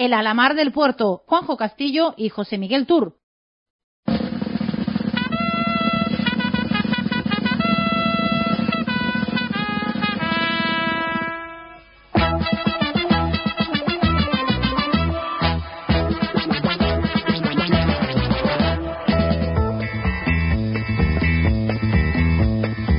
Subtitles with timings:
[0.00, 3.18] El Alamar del Puerto, Juanjo Castillo y José Miguel Tur.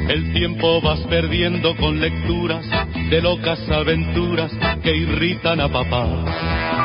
[0.07, 2.63] El tiempo vas perdiendo con lecturas
[3.09, 4.51] de locas aventuras
[4.83, 6.80] que irritan a papá.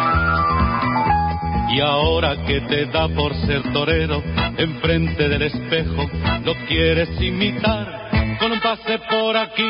[1.69, 4.23] Y ahora que te da por ser torero,
[4.57, 6.09] enfrente del espejo,
[6.45, 8.37] lo quieres imitar.
[8.39, 9.69] Con un pase por aquí,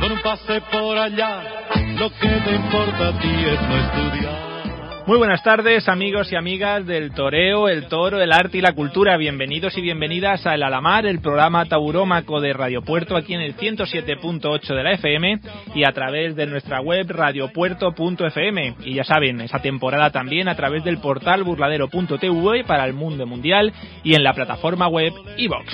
[0.00, 1.42] con un pase por allá,
[1.98, 4.51] lo que te importa a ti es no estudiar.
[5.04, 9.16] Muy buenas tardes, amigos y amigas del toreo, el toro, el arte y la cultura.
[9.16, 13.56] Bienvenidos y bienvenidas a El Alamar, el programa taurómaco de Radio Puerto, aquí en el
[13.56, 15.40] 107.8 de la FM
[15.74, 18.76] y a través de nuestra web radiopuerto.fm.
[18.84, 23.72] Y ya saben, esa temporada también a través del portal burladero.tv para el mundo mundial
[24.04, 25.66] y en la plataforma web iVox.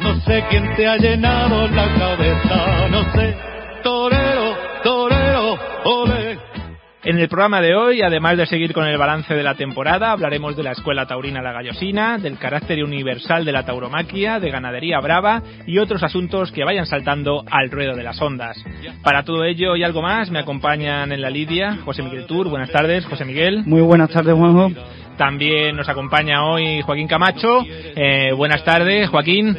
[0.00, 3.36] No sé quién te ha llenado la cabeza, no sé,
[3.82, 4.65] torero.
[7.06, 10.56] En el programa de hoy, además de seguir con el balance de la temporada, hablaremos
[10.56, 15.40] de la Escuela Taurina La Gallosina, del carácter universal de la tauromaquia, de ganadería brava
[15.68, 18.56] y otros asuntos que vayan saltando al ruedo de las ondas.
[19.04, 22.48] Para todo ello y algo más, me acompañan en la Lidia José Miguel Tur.
[22.48, 23.62] Buenas tardes, José Miguel.
[23.66, 24.72] Muy buenas tardes, Juanjo.
[25.16, 27.64] También nos acompaña hoy Joaquín Camacho.
[27.68, 29.56] Eh, buenas tardes, Joaquín.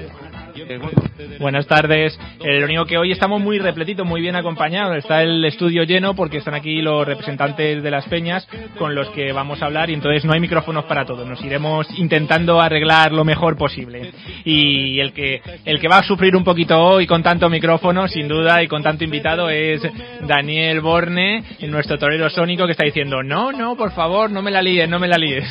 [1.39, 2.17] Buenas tardes.
[2.43, 4.97] Eh, lo único que hoy estamos muy repletitos, muy bien acompañados.
[4.97, 8.47] Está el estudio lleno porque están aquí los representantes de las peñas
[8.77, 11.27] con los que vamos a hablar y entonces no hay micrófonos para todos.
[11.27, 14.11] Nos iremos intentando arreglar lo mejor posible.
[14.45, 18.27] Y el que el que va a sufrir un poquito hoy con tanto micrófono, sin
[18.27, 19.81] duda, y con tanto invitado es
[20.21, 24.61] Daniel Borne, nuestro torero sónico que está diciendo, "No, no, por favor, no me la
[24.61, 25.47] líes, no me la líes."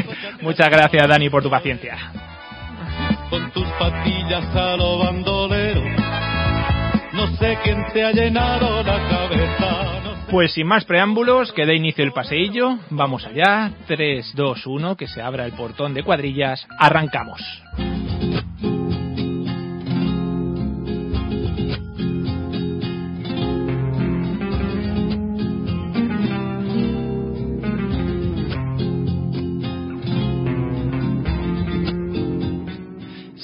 [0.42, 1.96] Muchas gracias, Dani, por tu paciencia
[3.30, 5.82] con tus patillas a lo bandolero.
[7.12, 10.00] No sé quién te ha llenado la cabeza.
[10.04, 12.78] No sé Pues sin más preámbulos, que dé inicio el paseillo.
[12.90, 13.72] Vamos allá.
[13.86, 16.66] 3, 2, 1, que se abra el portón de cuadrillas.
[16.78, 17.40] Arrancamos.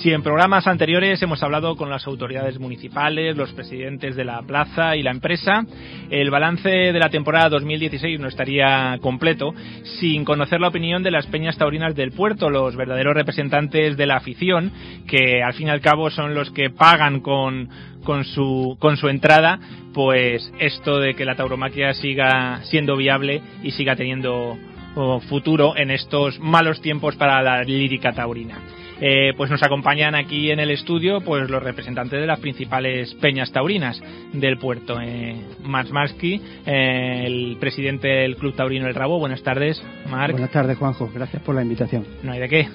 [0.04, 4.96] Si en programas anteriores hemos hablado con las autoridades municipales, los presidentes de la plaza
[4.96, 5.64] y la empresa,
[6.10, 9.54] el balance de la temporada 2016 no estaría completo
[9.98, 14.16] sin conocer la opinión de las peñas taurinas del puerto, los verdaderos representantes de la
[14.16, 14.72] afición,
[15.06, 17.70] que al fin y al cabo son los que pagan con,
[18.04, 19.58] con su, con su entrada,
[19.94, 24.58] pues esto de que la tauromaquia siga siendo viable y siga teniendo
[24.96, 28.83] oh, futuro en estos malos tiempos para la lírica taurina.
[29.00, 33.52] Eh, pues nos acompañan aquí en el estudio pues los representantes de las principales peñas
[33.52, 34.00] taurinas
[34.32, 35.00] del puerto.
[35.00, 39.18] Eh, Marc Marsky, eh, el presidente del Club Taurino El Rabo.
[39.18, 40.32] Buenas tardes, Marc.
[40.32, 41.10] Buenas tardes, Juanjo.
[41.12, 42.06] Gracias por la invitación.
[42.22, 42.68] No hay de qué.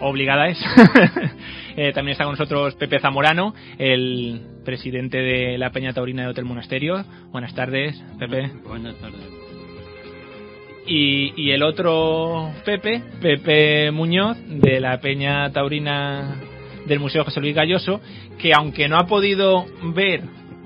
[0.00, 0.58] Obligada es.
[1.78, 6.46] Eh, también está con nosotros Pepe Zamorano, el presidente de la Peña Taurina de Hotel
[6.46, 7.04] Monasterio.
[7.32, 8.50] Buenas tardes, Pepe.
[8.64, 9.45] Buenas tardes.
[10.86, 16.36] Y, y el otro Pepe, Pepe Muñoz, de la Peña Taurina
[16.86, 18.00] del Museo José Luis Galloso,
[18.38, 20.20] que aunque no ha podido ver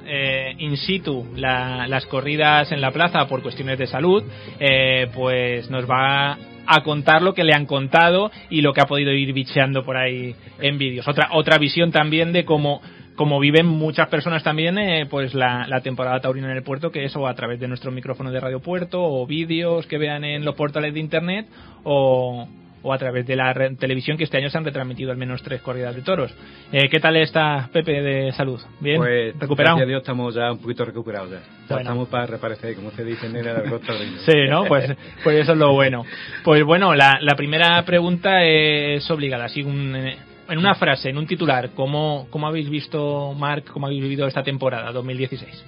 [0.07, 4.23] eh, in situ la- las corridas en la plaza por cuestiones de salud,
[4.59, 6.37] eh, pues nos va
[6.67, 9.97] a contar lo que le han contado y lo que ha podido ir bicheando por
[9.97, 11.09] ahí en vídeos.
[11.09, 12.83] Otra, otra visión también de cómo,
[13.21, 17.05] cómo viven muchas personas también eh, pues la, la temporada taurina en el puerto, que
[17.05, 20.43] es o a través de nuestro micrófono de Radio Puerto, o vídeos que vean en
[20.43, 21.47] los portales de internet,
[21.85, 22.49] o,
[22.83, 25.61] o a través de la televisión, que este año se han retransmitido al menos tres
[25.61, 26.35] corridas de toros.
[26.73, 28.59] Eh, ¿Qué tal está Pepe de salud?
[28.81, 28.97] ¿Bien?
[28.97, 29.77] Pues, ¿Recuperado?
[29.77, 31.41] Gracias a Dios estamos ya un poquito recuperados ya.
[31.41, 31.81] Ya Bueno.
[31.83, 33.45] estamos para reparecer, como se dice en el
[33.87, 34.17] taurino.
[34.25, 34.65] Sí, ¿no?
[34.65, 36.07] Pues, pues eso es lo bueno.
[36.43, 40.17] Pues bueno, la, la primera pregunta es obligada, así un, eh,
[40.51, 44.43] en una frase, en un titular, ¿cómo, cómo habéis visto, Marc, cómo habéis vivido esta
[44.43, 45.65] temporada 2016?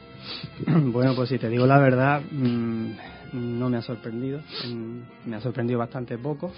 [0.67, 2.91] Bueno, pues si te digo la verdad, mm,
[3.33, 4.41] no me ha sorprendido.
[4.69, 6.53] mm, Me ha sorprendido bastante poco.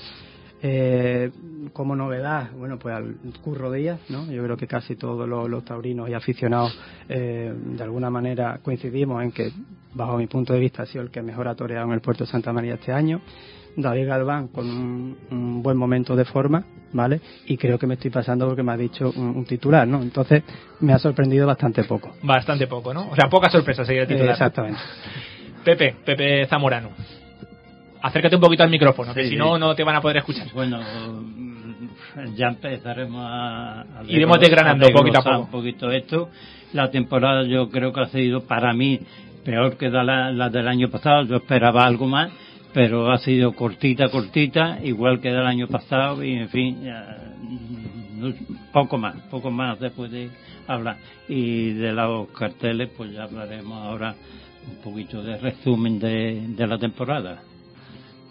[0.67, 1.31] Eh,
[1.75, 4.31] como novedad, bueno, pues al Curro Díaz, ¿no?
[4.33, 6.75] Yo creo que casi todos los, los taurinos y aficionados
[7.09, 9.53] eh, de alguna manera coincidimos en que,
[9.93, 12.25] bajo mi punto de vista, ha sido el que mejor ha toreado en el puerto
[12.25, 13.21] de Santa María este año.
[13.77, 17.21] David Galván con un, un buen momento de forma, ¿vale?
[17.47, 20.01] Y creo que me estoy pasando porque me ha dicho un, un titular, ¿no?
[20.01, 20.43] Entonces
[20.81, 22.15] me ha sorprendido bastante poco.
[22.23, 23.11] Bastante poco, ¿no?
[23.11, 24.33] O sea, poca sorpresa seguir el Eh, titular.
[24.33, 24.81] exactamente.
[25.65, 26.91] Pepe, Pepe Zamorano.
[28.03, 29.39] Acércate un poquito al micrófono, que Sí, si sí.
[29.39, 30.47] no, no te van a poder escuchar.
[30.55, 30.79] Bueno,
[32.37, 35.39] ya empezaremos a, a Iremos desgranando poquito a poco.
[35.41, 36.29] un poquito esto.
[36.73, 39.01] La temporada yo creo que ha sido para mí
[39.45, 41.23] peor que la, la del año pasado.
[41.25, 42.31] Yo esperaba algo más,
[42.75, 46.79] pero ha sido cortita, cortita, igual que del año pasado y en fin,
[48.73, 50.29] poco más, poco más se puede
[50.67, 50.97] hablar.
[51.29, 54.17] Y de los carteles, pues ya hablaremos ahora
[54.69, 57.43] un poquito de resumen de, de la temporada.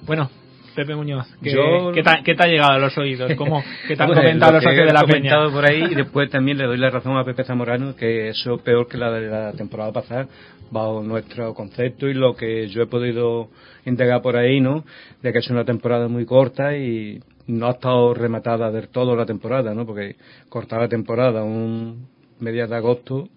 [0.05, 0.29] Bueno,
[0.75, 3.31] Pepe Muñoz, ¿qué, Yo- qué te, ha- qué te ha llegado a los oídos?
[3.37, 5.11] ¿Cómo, ¿Qué te han comentado lo los socios de la Peña?
[5.31, 8.55] comentado por ahí y después también le doy la razón a Pepe Zamorano que eso
[8.55, 10.27] es peor que la de la temporada pasada
[10.71, 13.49] bajo nuestro concepto y lo que yo he podido
[13.85, 14.83] indagar por ahí, ¿no?
[15.21, 19.25] De que es una temporada muy corta y no ha estado rematada del todo la
[19.25, 19.85] temporada, ¿no?
[19.85, 20.15] Porque
[20.49, 22.07] cortar la temporada un
[22.39, 23.29] mediados de agosto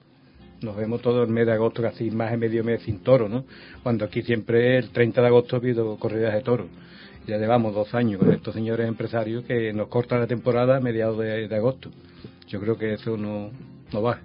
[0.63, 3.45] nos vemos todo el mes de agosto casi más de medio mes sin toro, ¿no?
[3.83, 6.67] Cuando aquí siempre el 30 de agosto ha habido corridas de toro.
[7.27, 11.19] Ya llevamos dos años con estos señores empresarios que nos cortan la temporada a mediados
[11.19, 11.91] de, de agosto.
[12.47, 13.51] Yo creo que eso no,
[13.93, 14.21] no va.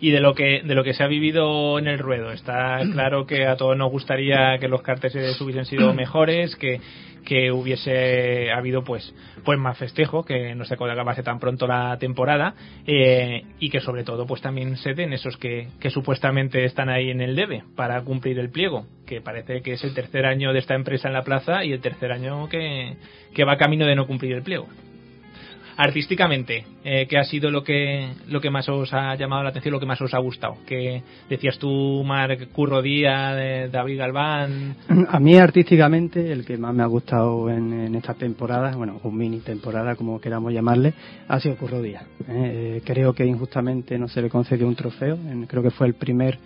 [0.00, 2.32] Y de lo que de lo que se ha vivido en el ruedo.
[2.32, 6.80] Está claro que a todos nos gustaría que los carteles hubiesen sido mejores que
[7.24, 9.14] que hubiese habido pues
[9.44, 12.54] pues más festejo que no se acabase tan pronto la temporada
[12.86, 17.10] eh, y que sobre todo pues también se den esos que, que supuestamente están ahí
[17.10, 20.60] en el debe para cumplir el pliego que parece que es el tercer año de
[20.60, 22.96] esta empresa en la plaza y el tercer año que,
[23.34, 24.68] que va camino de no cumplir el pliego
[25.76, 29.72] artísticamente, eh, ¿qué ha sido lo que lo que más os ha llamado la atención,
[29.72, 30.56] lo que más os ha gustado?
[30.66, 34.76] Que decías tú, Marc Curro Díaz, David Galván.
[35.08, 39.10] A mí artísticamente el que más me ha gustado en, en esta temporada, bueno, o
[39.10, 40.94] mini temporada como queramos llamarle,
[41.28, 42.04] ha sido Curro Díaz.
[42.28, 42.80] ¿eh?
[42.84, 45.18] Creo que injustamente no se le concedió un trofeo,
[45.48, 46.38] creo que fue el primer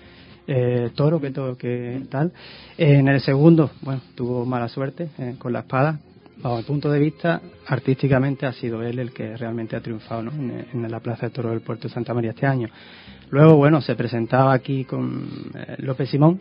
[0.50, 2.32] eh, toro que, to- que tal.
[2.78, 5.98] En el segundo, bueno, tuvo mala suerte eh, con la espada.
[6.43, 10.31] Bajo mi punto de vista, artísticamente ha sido él el que realmente ha triunfado ¿no?
[10.31, 12.69] en, la Plaza de Toro del Puerto de Santa María este año.
[13.31, 16.40] Luego, bueno, se presentaba aquí con eh, López Simón.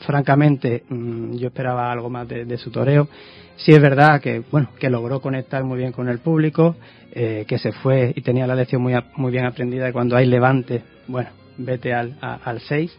[0.00, 3.08] Francamente, mm, yo esperaba algo más de, su toreo.
[3.56, 6.76] Sí es verdad que, bueno, que logró conectar muy bien con el público,
[7.12, 10.26] eh, que se fue y tenía la lección muy, muy bien aprendida de cuando hay
[10.26, 12.94] levante, bueno, vete al, a- al 6.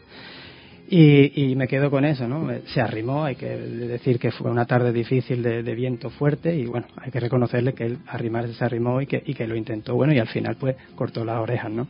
[0.88, 2.52] Y, y me quedo con eso, ¿no?
[2.52, 6.56] Eh, Se arrimó, hay que decir que fue una tarde difícil de, de viento fuerte
[6.56, 9.56] y bueno, hay que reconocerle que él arrimarse se arrimó y que, y que lo
[9.56, 11.88] intentó, bueno, y al final pues cortó las orejas, ¿no?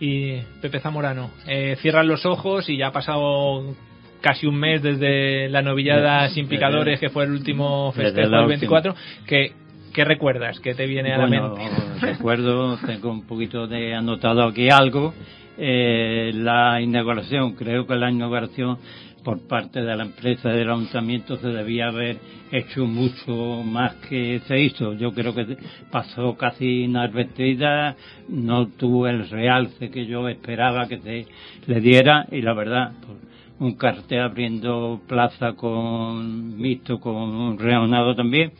[0.00, 3.76] Y Pepe Zamorano, eh, cierran los ojos y ya ha pasado
[4.22, 8.34] casi un mes desde la novillada Desde- sin picadores, que fue el último festejo del
[8.40, 8.46] última.
[8.46, 8.94] 24.
[9.26, 9.52] ¿Qué,
[9.94, 10.58] ¿Qué recuerdas?
[10.60, 11.70] ¿Qué te viene a la Bueno, mente?
[12.00, 15.14] recuerdo, tengo un poquito de anotado aquí algo.
[15.58, 18.78] Eh, la inauguración, creo que la inauguración
[19.24, 22.18] por parte de la empresa del ayuntamiento se debía haber
[22.50, 24.94] hecho mucho más que se hizo.
[24.94, 25.56] Yo creo que
[25.90, 27.96] pasó casi inadvertida,
[28.28, 31.26] no tuvo el realce que yo esperaba que se
[31.66, 33.18] le diera y la verdad, pues,
[33.58, 38.52] un cartel abriendo plaza con mixto, con un reanado también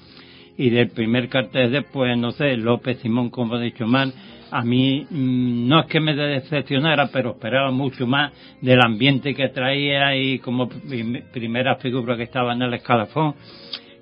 [0.61, 4.13] y del primer cartel después, no sé, López Simón, como he dicho mal,
[4.51, 9.49] a mí mm, no es que me decepcionara, pero esperaba mucho más del ambiente que
[9.49, 13.35] traía y como prim- primera figura que estaba en el escalafón.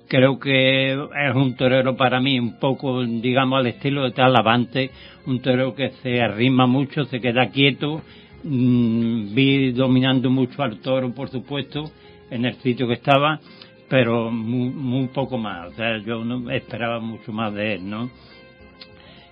[0.07, 4.89] Creo que es un torero para mí un poco, digamos, al estilo de Talavante,
[5.27, 8.01] un torero que se arrima mucho, se queda quieto,
[8.43, 11.91] mm, vi dominando mucho al toro, por supuesto,
[12.31, 13.39] en el sitio que estaba,
[13.87, 15.67] pero muy, muy poco más.
[15.71, 18.09] O sea, yo no esperaba mucho más de él, ¿no?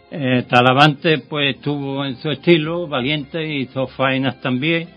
[0.10, 4.88] Eh, Talavante, pues estuvo en su estilo, valiente, hizo faenas también.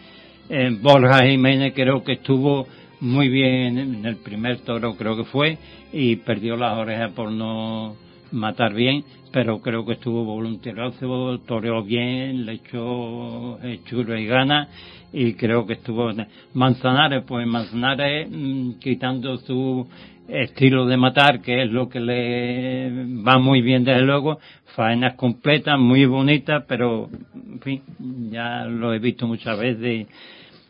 [0.48, 2.68] Eh, Borja Jiménez creo que estuvo
[3.00, 5.58] muy bien en el primer toro, creo que fue,
[5.92, 7.96] y perdió las orejas por no
[8.32, 14.68] matar bien, pero creo que estuvo voluntarioso, toreó bien, le echó hechura y gana
[15.12, 16.10] y creo que estuvo
[16.54, 19.86] Manzanares, pues Manzanares mm, quitando su
[20.28, 22.90] estilo de matar, que es lo que le
[23.22, 24.38] va muy bien desde luego,
[24.76, 27.82] faenas completas, muy bonitas, pero en fin,
[28.30, 30.06] ya lo he visto muchas veces.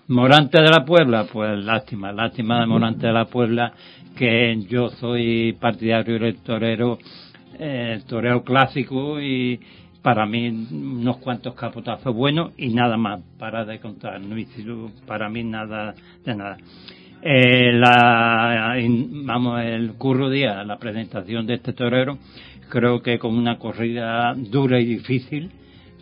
[0.08, 3.72] Morante de la Puebla, pues lástima, lástima de Morante de la Puebla,
[4.16, 6.98] que yo soy partidario del torero,
[7.62, 9.60] eh, torero clásico y
[10.00, 14.34] para mí unos cuantos capotazos buenos y nada más para de contar, no
[15.06, 16.56] para mí nada de nada.
[17.22, 18.76] Eh, la,
[19.24, 22.16] vamos, el curro día, la presentación de este torero,
[22.70, 25.50] creo que con una corrida dura y difícil,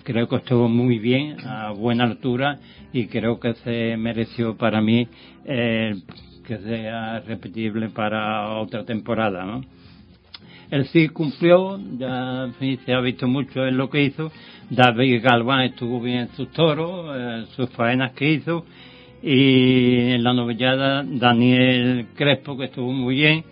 [0.05, 2.61] creo que estuvo muy bien, a buena altura,
[2.93, 5.09] y creo que se mereció para mí
[5.45, 5.97] eh,
[6.47, 9.62] que sea repetible para otra temporada, ¿no?
[10.71, 14.31] El CIR cumplió, ya se ha visto mucho en lo que hizo.
[14.69, 18.67] David Galván estuvo bien en sus toros, eh, sus faenas que hizo.
[19.23, 23.45] Y en la novillada Daniel Crespo que estuvo muy bien.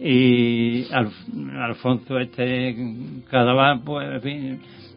[0.00, 2.74] Y Alfonso este
[3.30, 4.22] Cadaval pues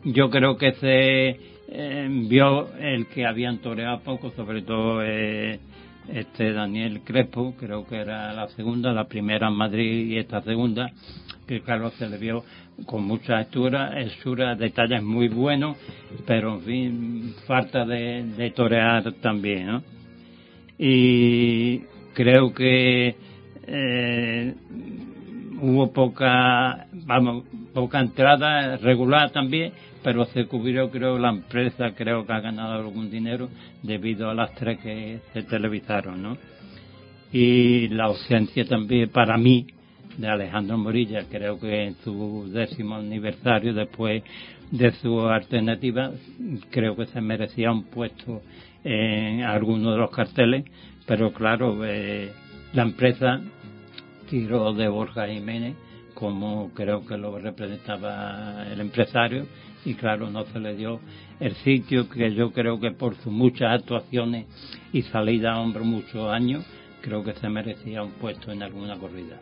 [0.05, 5.59] yo creo que se eh, vio el que habían toreado poco sobre todo eh,
[6.07, 10.91] este Daniel Crespo creo que era la segunda la primera en Madrid y esta segunda
[11.47, 12.43] que claro se le vio
[12.85, 15.77] con mucha hechura, hechura detalles muy buenos
[16.25, 19.83] pero en fin falta de, de torear también ¿no?
[20.77, 21.79] y
[22.13, 23.15] creo que
[23.67, 24.53] eh,
[25.61, 29.73] hubo poca, vamos, poca entrada regular también,
[30.03, 33.49] pero se cubrió, creo, la empresa, creo que ha ganado algún dinero
[33.81, 36.37] debido a las tres que se televisaron, ¿no?
[37.31, 39.67] Y la ausencia también para mí
[40.17, 44.23] de Alejandro Morilla, creo que en su décimo aniversario, después
[44.71, 46.11] de su alternativa,
[46.69, 48.41] creo que se merecía un puesto
[48.83, 50.65] en algunos de los carteles,
[51.05, 52.31] pero claro, eh,
[52.73, 53.41] la empresa
[54.29, 55.75] tiró de Borja Jiménez
[56.15, 59.45] como creo que lo representaba el empresario
[59.83, 60.99] y claro, no se le dio
[61.39, 64.47] el sitio que yo creo que por sus muchas actuaciones
[64.91, 66.65] y salida a hombro muchos años,
[67.01, 69.39] creo que se merecía un puesto en alguna corrida.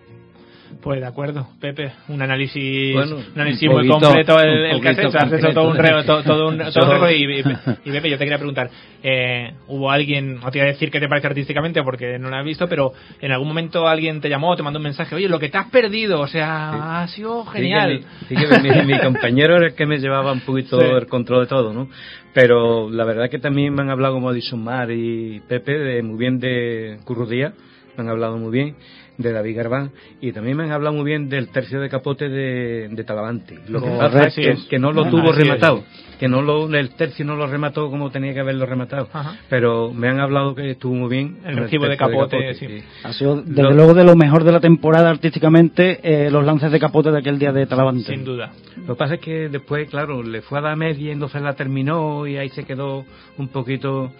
[0.82, 5.18] Pues de acuerdo, Pepe, un análisis, un análisis muy completo el, el que has hecho,
[5.18, 8.70] has hecho todo un reo, todo, un, todo y, y, Pepe, yo te quería preguntar,
[9.02, 12.36] eh, ¿hubo alguien, no te iba a decir qué te parece artísticamente porque no lo
[12.36, 15.40] has visto, pero en algún momento alguien te llamó, te mandó un mensaje, oye, lo
[15.40, 18.04] que te has perdido, o sea, ha sido genial.
[18.28, 21.74] Sí, que, mi, compañero era el que me llevaba un poquito el control de todo,
[21.74, 21.90] ¿no?
[22.34, 26.18] Pero la verdad que también me han hablado como Edison Mar y Pepe, de, muy
[26.18, 27.54] bien de Currudía,
[27.96, 28.76] me han hablado muy bien
[29.18, 29.92] de David Garbán
[30.22, 33.60] y también me han hablado muy bien del tercio de capote de, de Talavante.
[33.68, 35.84] Lo que pasa es que, no lo tuvo rematado,
[36.20, 39.10] que no lo, el tercio no lo remató como tenía que haberlo rematado,
[39.50, 41.38] pero me han hablado que estuvo muy bien.
[41.46, 42.68] El recibo de capote, sí.
[43.04, 46.80] Ha sido desde luego de lo mejor de la temporada artísticamente eh, los lances de
[46.80, 48.12] capote de aquel día de Talavante.
[48.12, 48.52] Sin duda.
[48.78, 51.54] Lo que pasa es que después, claro, le fue a la media y entonces la
[51.54, 53.06] terminó y ahí se quedó
[53.38, 54.12] un poquito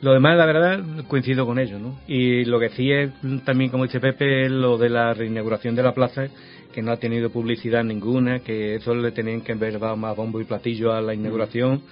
[0.00, 1.98] lo demás, la verdad, coincido con ellos, ¿no?
[2.06, 3.10] Y lo que sí es
[3.44, 6.28] también, como dice Pepe, lo de la reinauguración de la plaza,
[6.72, 10.44] que no ha tenido publicidad ninguna, que eso le tenían que dado más bombo y
[10.44, 11.82] platillo a la inauguración,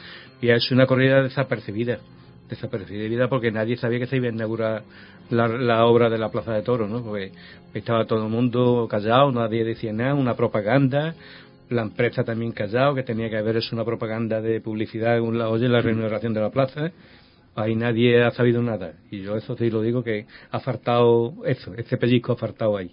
[0.41, 1.99] y es una corrida desapercibida,
[2.49, 4.85] desapercibida porque nadie sabía que se iba a inaugurar
[5.31, 7.03] la, obra de la Plaza de Toros, ¿no?
[7.03, 7.33] Porque
[7.75, 11.17] estaba todo el mundo callado, nadie decía nada, una propaganda,
[11.71, 15.49] la empresa también callado, que tenía que haber eso una propaganda de publicidad en la,
[15.49, 16.93] oye, la reinauguración de la plaza,
[17.57, 18.93] ahí nadie ha sabido nada.
[19.11, 22.91] Y yo eso sí lo digo que ha faltado eso, ese pellizco ha faltado ahí.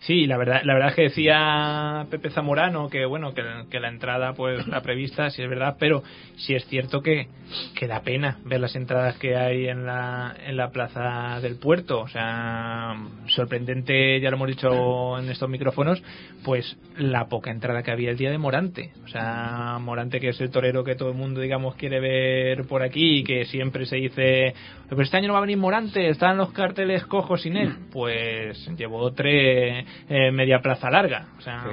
[0.00, 3.88] Sí, la verdad, la verdad es que decía Pepe Zamorano que bueno que, que, la
[3.88, 6.02] entrada pues la prevista sí es verdad, pero
[6.36, 7.28] sí es cierto que,
[7.74, 12.00] que da pena ver las entradas que hay en la en la plaza del puerto,
[12.00, 12.94] o sea
[13.28, 16.02] sorprendente ya lo hemos dicho en estos micrófonos,
[16.44, 20.40] pues la poca entrada que había el día de Morante, o sea Morante que es
[20.40, 23.98] el torero que todo el mundo digamos quiere ver por aquí y que siempre se
[24.08, 24.54] dice
[24.88, 28.68] pero este año no va a venir Morante, están los carteles cojos sin él, pues
[28.76, 31.26] llevó tres eh, media plaza larga.
[31.38, 31.64] O sea,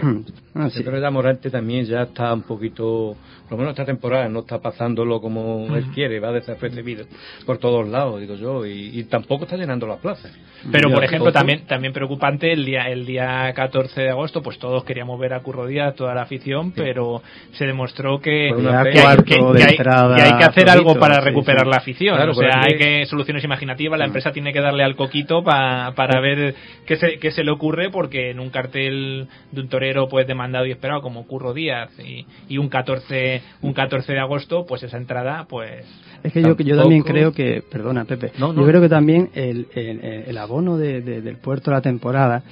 [0.56, 4.40] ah, pero ya Morante también ya está un poquito, por lo menos esta temporada no
[4.40, 7.06] está pasándolo como él quiere, va desapercibido
[7.46, 10.32] por todos lados, digo yo, y, tampoco está llenando las plazas.
[10.72, 14.84] Pero por ejemplo, también también preocupante el día el día 14 de agosto, pues todos
[14.86, 17.22] queríamos ver a Curro Díaz, toda la afición, pero
[17.52, 22.18] se demostró que, que, hay, que, hay, que hacer algo para recuperar la afición.
[22.26, 26.22] Claro, o sea, hay que soluciones imaginativas, la empresa tiene que darle al coquito para
[26.22, 30.28] ver qué se, qué se le ocurre, porque en un cartel de un torero pues
[30.28, 34.84] demandado y esperado como Curro Díaz y, y un 14 un 14 de agosto, pues
[34.84, 35.86] esa entrada pues
[36.24, 40.38] es que yo, yo también creo que, perdona Pepe, yo creo que también el, el,
[40.38, 42.44] abono de, del puerto de la temporada,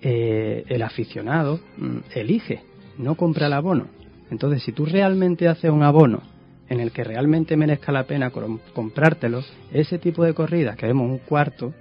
[0.00, 2.60] eh, el aficionado mm, elige,
[2.98, 3.88] no compra el abono.
[4.30, 6.22] Entonces, si tú realmente haces un abono
[6.68, 9.42] en el que realmente merezca la pena comprártelo,
[9.72, 11.72] ese tipo de corridas que vemos un cuarto,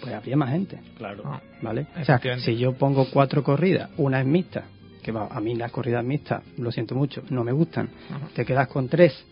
[0.00, 0.78] pues habría más gente.
[0.96, 1.40] Claro.
[1.62, 1.86] ¿Vale?
[2.00, 4.64] O sea, si yo pongo cuatro corridas, una es mixta,
[5.02, 7.88] que va, a mí las corridas mixtas, lo siento mucho, no me gustan,
[8.34, 9.24] te quedas con tres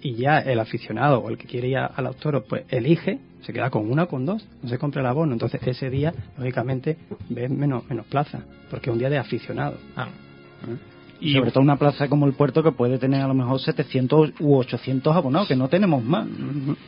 [0.00, 3.52] y ya el aficionado o el que quiere ir a los toros, pues elige, se
[3.52, 5.32] queda con una o con dos, no se compra el abono.
[5.32, 6.96] Entonces ese día, lógicamente,
[7.28, 9.76] ves menos, menos plaza, porque es un día de aficionado.
[9.96, 10.08] Ah.
[10.08, 10.97] ¿Eh?
[11.20, 14.34] Y sobre todo una plaza como el puerto que puede tener a lo mejor 700
[14.40, 16.26] u 800 abonados, que no tenemos más.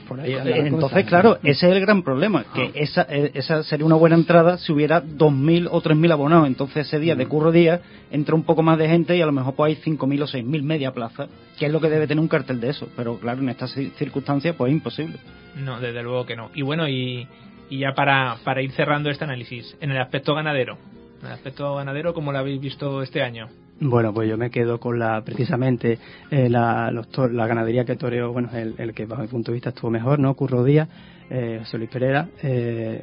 [0.07, 2.71] Por ahí Entonces, claro, ese es el gran problema, que ah.
[2.75, 6.47] esa, eh, esa sería una buena entrada si hubiera 2.000 o 3.000 abonados.
[6.47, 9.33] Entonces ese día de curro día entra un poco más de gente y a lo
[9.33, 11.27] mejor pues hay 5.000 o 6.000 media plaza,
[11.59, 12.89] que es lo que debe tener un cartel de eso.
[12.97, 15.19] Pero claro, en estas circunstancias pues es imposible.
[15.57, 16.51] No, desde luego que no.
[16.55, 17.27] Y bueno, y,
[17.69, 20.79] y ya para, para ir cerrando este análisis, en el aspecto ganadero,
[21.21, 23.49] en el aspecto ganadero, ¿cómo lo habéis visto este año?
[23.83, 25.99] Bueno, pues yo me quedo con la precisamente
[26.31, 29.71] eh, la, la ganadería que toreó, bueno, el, el, que bajo mi punto de vista
[29.71, 30.35] estuvo mejor, ¿no?
[30.35, 30.87] Curro Díaz,
[31.31, 33.03] eh, José Luis Pereira eh,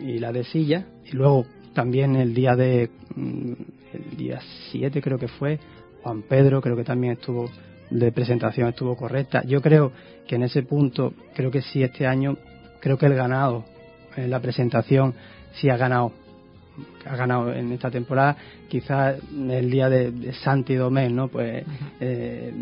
[0.00, 0.84] y la de Silla.
[1.04, 3.52] Y luego también el día de, mm,
[3.92, 4.40] el día
[4.72, 5.60] 7 creo que fue,
[6.02, 7.48] Juan Pedro creo que también estuvo,
[7.90, 9.44] de presentación estuvo correcta.
[9.44, 9.92] Yo creo
[10.26, 12.36] que en ese punto, creo que sí este año,
[12.80, 13.64] creo que el ganado
[14.16, 15.14] en la presentación
[15.52, 16.10] sí ha ganado
[17.08, 18.36] ha ganado en esta temporada,
[18.68, 21.28] quizás el día de, Santi Domén, ¿no?
[21.28, 21.64] Pues
[22.00, 22.52] eh,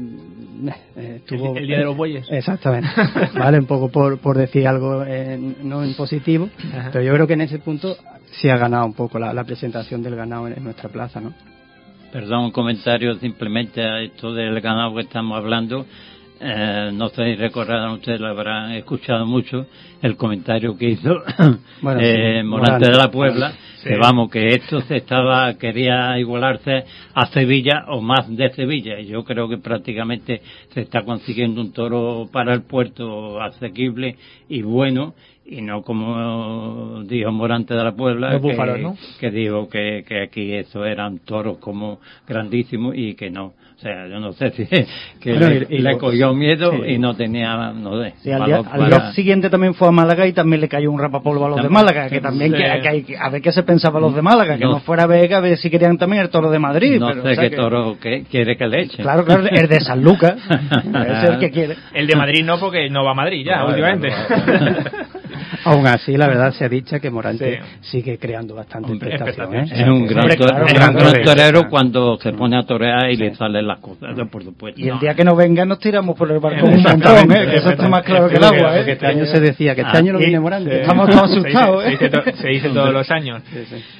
[0.96, 2.26] eh el, día de los bueyes.
[2.30, 2.88] Exactamente.
[3.38, 5.04] vale, un poco por, por decir algo
[5.62, 6.48] no en positivo,
[6.92, 7.96] pero yo creo que en ese punto
[8.40, 11.34] sí ha ganado un poco la, presentación del ganado en, nuestra plaza, ¿no?
[12.12, 15.84] Perdón, un comentario simplemente a esto del ganado que estamos hablando.
[16.46, 19.64] Eh, no sé si recordarán ustedes, lo habrán escuchado mucho,
[20.02, 21.22] el comentario que hizo
[21.98, 26.84] eh, Morante de la Puebla, que vamos, que esto se estaba, quería igualarse
[27.14, 29.00] a Sevilla o más de Sevilla.
[29.00, 30.42] Y yo creo que prácticamente
[30.74, 35.14] se está consiguiendo un toro para el puerto asequible y bueno,
[35.46, 38.38] y no como dijo Morante de la Puebla,
[39.18, 43.54] que, dijo que, que aquí eso eran toros como grandísimos y que no
[43.84, 44.66] sea, yo no sé si
[45.20, 48.32] que le, cogió miedo y no tenía, no sé.
[48.32, 51.62] al, día, siguiente también fue a Málaga y también le cayó un rapapolvo a los
[51.62, 54.64] de Málaga, que también que, hay, a ver qué se pensaba los de Málaga, que
[54.64, 56.98] no, fuera Vega, a ver si querían también el toro de Madrid.
[56.98, 59.02] No sé qué toro que quiere que le eche.
[59.02, 61.76] Claro, claro, el de San Lucas, es el que quiere.
[61.92, 64.08] El de Madrid no, porque no va a Madrid ya, últimamente.
[65.64, 69.54] Aún así, la verdad se ha dicho que Morante sigue creando bastante expectación.
[69.54, 69.64] ¿eh?
[69.70, 70.28] Es un gran,
[71.24, 74.80] torero cuando se pone a torear y le salen las cosas, por supuesto.
[74.80, 77.46] Y el día que no venga nos tiramos por el barco un montón, ¿eh?
[77.50, 78.78] que eso está más claro que el agua.
[78.78, 78.84] ¿eh?
[78.86, 80.82] este año se decía que este ah, año no viene Morante.
[80.82, 81.84] Estamos todos asustados.
[81.86, 81.98] ¿eh?
[82.34, 83.42] Se dice, todos los años.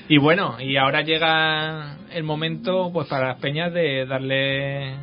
[0.09, 4.95] Y bueno, y ahora llega el momento pues para las peñas de darle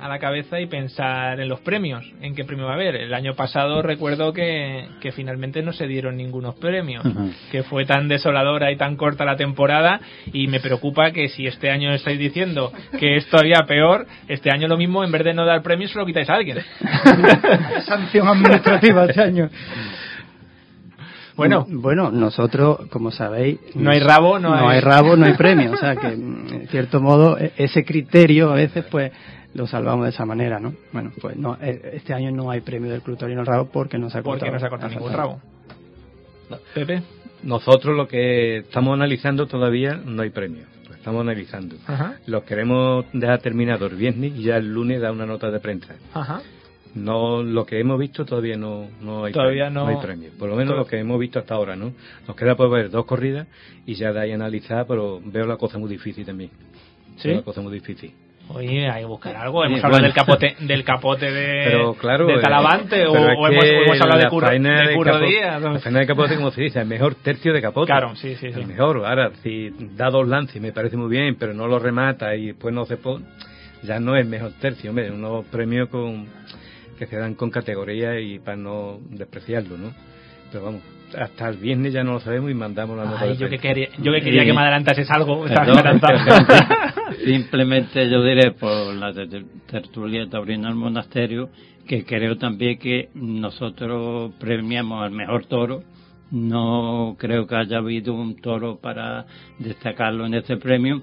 [0.00, 2.96] a la cabeza y pensar en los premios, en qué premio va a haber.
[2.96, 7.04] El año pasado recuerdo que, que finalmente no se dieron ningunos premios,
[7.50, 10.00] que fue tan desoladora y tan corta la temporada
[10.32, 14.68] y me preocupa que si este año estáis diciendo que es todavía peor, este año
[14.68, 16.58] lo mismo, en vez de no dar premios, se lo quitáis a alguien.
[17.86, 19.50] Sanción administrativa este año.
[21.36, 24.80] Bueno, bueno, nosotros, como sabéis, no hay rabo, no, hay...
[24.80, 25.72] rabo, no hay premio.
[25.72, 29.10] O sea que, en cierto modo, e-, ese criterio a veces, pues,
[29.54, 30.74] lo salvamos de esa manera, ¿no?
[30.92, 34.10] Bueno, pues no, eh, este año no hay premio del Club Torino Rabo porque no
[34.10, 34.52] se ha cortado.
[34.52, 35.40] no se ha cortado ningún rabo.
[36.74, 37.02] Pepe.
[37.42, 40.64] Nosotros lo que estamos analizando todavía no hay premio.
[40.88, 41.76] Lo estamos analizando.
[42.26, 45.94] Lo queremos dejar terminado el viernes y ya el lunes da una nota de prensa.
[46.12, 46.42] Ajá.
[46.94, 49.88] No, lo que hemos visto todavía no, no hay todavía premio, no...
[49.88, 50.30] hay premio.
[50.38, 51.92] Por lo menos lo que hemos visto hasta ahora, ¿no?
[52.26, 53.48] Nos queda por ver dos corridas
[53.84, 56.50] y ya de ahí analizar, pero veo la cosa muy difícil también.
[57.16, 57.28] ¿Sí?
[57.28, 58.12] la cosa muy difícil.
[58.48, 59.64] Oye, hay que buscar algo.
[59.64, 64.28] Hemos hablado del capote, del capote de, pero, claro, de Talavante o, hemos, hablado de,
[64.28, 65.62] Curro, de, Díaz.
[65.62, 67.86] La de capote, como se dice, el mejor tercio de capote.
[67.86, 68.46] Claro, sí, sí.
[68.46, 69.04] El mejor.
[69.04, 72.74] Ahora, si da dos lances me parece muy bien, pero no lo remata y después
[72.74, 73.24] no se pone,
[73.82, 74.90] ya no es mejor tercio.
[74.90, 76.26] Hombre, unos premios con,
[76.98, 79.92] que se dan con categoría y para no despreciarlo, ¿no?
[80.52, 80.82] Pero vamos,
[81.18, 83.32] hasta el viernes ya no lo sabemos y mandamos la nota.
[83.32, 85.44] yo, que quería, yo que quería que me adelantases algo.
[87.24, 89.12] Simplemente yo diré por la
[89.66, 91.48] tertulia taurina del monasterio
[91.86, 95.82] que creo también que nosotros premiamos al mejor toro.
[96.30, 99.24] No creo que haya habido un toro para
[99.58, 101.02] destacarlo en este premio.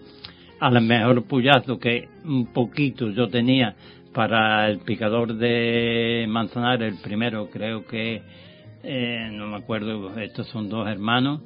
[0.60, 3.76] Al mejor puyazo que un poquito yo tenía
[4.14, 8.22] para el picador de Manzanares, el primero creo que,
[8.84, 11.42] eh, no me acuerdo, estos son dos hermanos,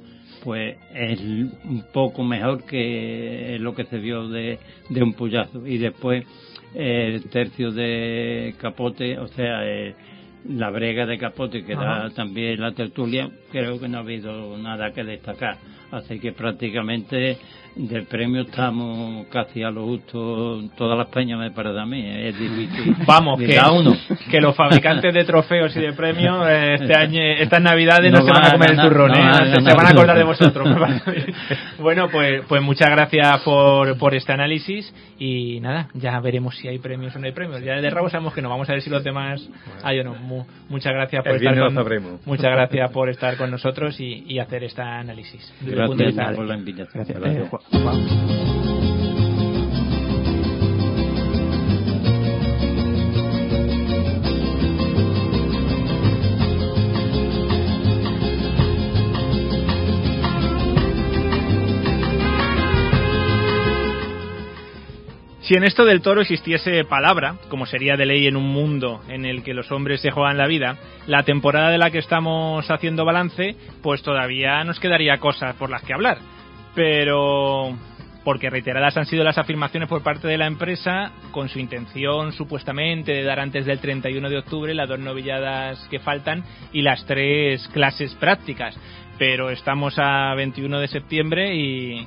[0.46, 5.66] pues es un poco mejor que lo que se vio de, de un puyazo.
[5.66, 6.24] Y después
[6.72, 9.96] el tercio de capote, o sea, eh,
[10.48, 14.92] la brega de capote que da también la tertulia, creo que no ha habido nada
[14.92, 15.58] que destacar.
[15.90, 17.38] Así que prácticamente
[17.76, 22.38] del premio estamos casi a lo justo todas las peñas me parece a mí es
[22.38, 22.96] difícil.
[23.06, 23.94] Vamos que, uno.
[24.30, 28.30] que los fabricantes de trofeos y de premios eh, este año estas navidades no, se
[28.30, 29.54] van a comer el turrón ¿eh?
[29.54, 30.68] se, van a acordar de vosotros
[31.78, 36.78] bueno pues pues muchas gracias por, por este análisis y nada ya veremos si hay
[36.78, 37.62] premios o no hay premios.
[37.62, 39.48] Ya de rabo sabemos que no vamos a ver si los demás
[39.82, 40.46] hay o no.
[40.68, 44.82] Muchas gracias por estar con, muchas gracias por estar con nosotros y, y hacer este
[44.82, 47.04] análisis gracias por la invitación.
[47.08, 47.50] Gracias.
[65.46, 69.24] Si en esto del toro existiese palabra, como sería de ley en un mundo en
[69.24, 70.76] el que los hombres se juegan la vida,
[71.06, 75.82] la temporada de la que estamos haciendo balance, pues todavía nos quedaría cosas por las
[75.84, 76.18] que hablar
[76.76, 77.76] pero
[78.22, 83.12] porque reiteradas han sido las afirmaciones por parte de la empresa con su intención supuestamente
[83.12, 87.66] de dar antes del 31 de octubre las dos novilladas que faltan y las tres
[87.68, 88.76] clases prácticas.
[89.16, 92.06] Pero estamos a 21 de septiembre y,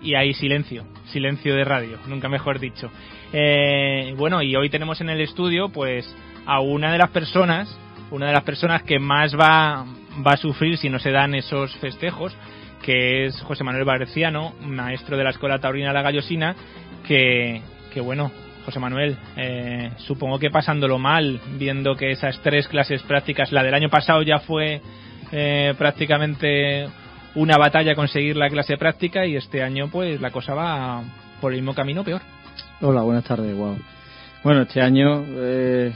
[0.00, 2.90] y hay silencio, silencio de radio, nunca mejor dicho.
[3.32, 6.12] Eh, bueno, y hoy tenemos en el estudio pues
[6.46, 7.68] a una de las personas,
[8.10, 9.84] una de las personas que más va,
[10.26, 12.34] va a sufrir si no se dan esos festejos,
[12.82, 16.54] que es José Manuel Barciano, maestro de la Escuela Taurina La Gallosina,
[17.06, 17.62] que,
[17.92, 18.30] que bueno,
[18.64, 23.74] José Manuel, eh, supongo que pasándolo mal, viendo que esas tres clases prácticas, la del
[23.74, 24.80] año pasado ya fue
[25.32, 26.88] eh, prácticamente
[27.34, 31.02] una batalla conseguir la clase práctica y este año pues la cosa va
[31.40, 32.20] por el mismo camino peor.
[32.80, 33.78] Hola, buenas tardes, wow.
[34.42, 35.92] Bueno, este año eh,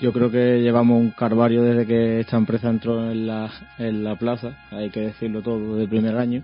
[0.00, 4.16] yo creo que llevamos un carvario desde que esta empresa entró en la, en la
[4.16, 6.42] plaza, hay que decirlo todo, desde el primer año.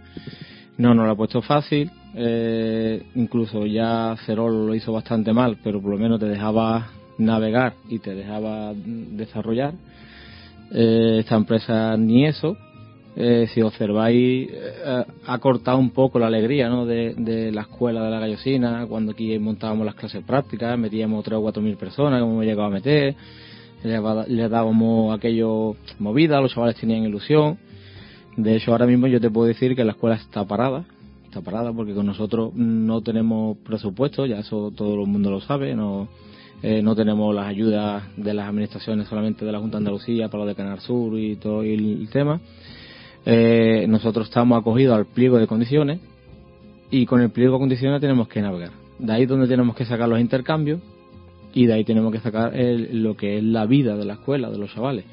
[0.79, 5.81] No nos lo ha puesto fácil, eh, incluso ya Cerol lo hizo bastante mal, pero
[5.81, 6.88] por lo menos te dejaba
[7.19, 9.73] navegar y te dejaba desarrollar.
[10.73, 12.57] Eh, esta empresa ni eso.
[13.19, 16.85] Eh, si observáis, eh, ha cortado un poco la alegría ¿no?
[16.85, 21.40] de, la escuela de la gallosina, cuando aquí montábamos las clases prácticas, metíamos tres o
[21.40, 23.16] cuatro mil personas, como hemos llegado a meter
[23.83, 27.59] le, dábamos aquello movida, los chavales tenían ilusión.
[28.37, 30.85] De hecho, ahora mismo yo te puedo decir que la escuela está parada,
[31.25, 35.75] está parada porque con nosotros no tenemos presupuesto, ya eso todo el mundo lo sabe,
[35.75, 36.09] no,
[36.62, 40.45] eh, no tenemos las ayudas de las administraciones solamente de la Junta de Andalucía para
[40.45, 42.41] lo de Canal Sur y todo el, tema.
[43.25, 46.01] Eh, nosotros estamos acogidos al pliego de condiciones
[46.91, 48.71] y con el pliego de condiciones tenemos que navegar.
[48.99, 50.81] De ahí donde tenemos que sacar los intercambios
[51.57, 54.59] y de ahí tenemos que sacar lo que es la vida de la escuela, de
[54.59, 55.07] los chavales.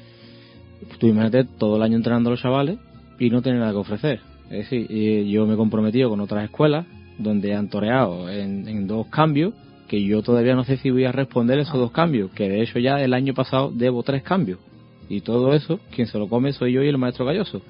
[0.98, 2.78] Tú imagínate todo el año entrenando a los chavales
[3.18, 4.20] y no tener nada que ofrecer.
[4.50, 4.86] Es decir,
[5.24, 6.84] yo me he comprometido con otras escuelas
[7.16, 9.54] donde han toreado en, dos cambios
[9.88, 12.78] que yo todavía no sé si voy a responder esos dos cambios, que de hecho
[12.78, 14.58] ya el año pasado debo tres cambios.
[15.08, 17.62] Y todo eso, quien se lo come soy yo y el maestro Galloso.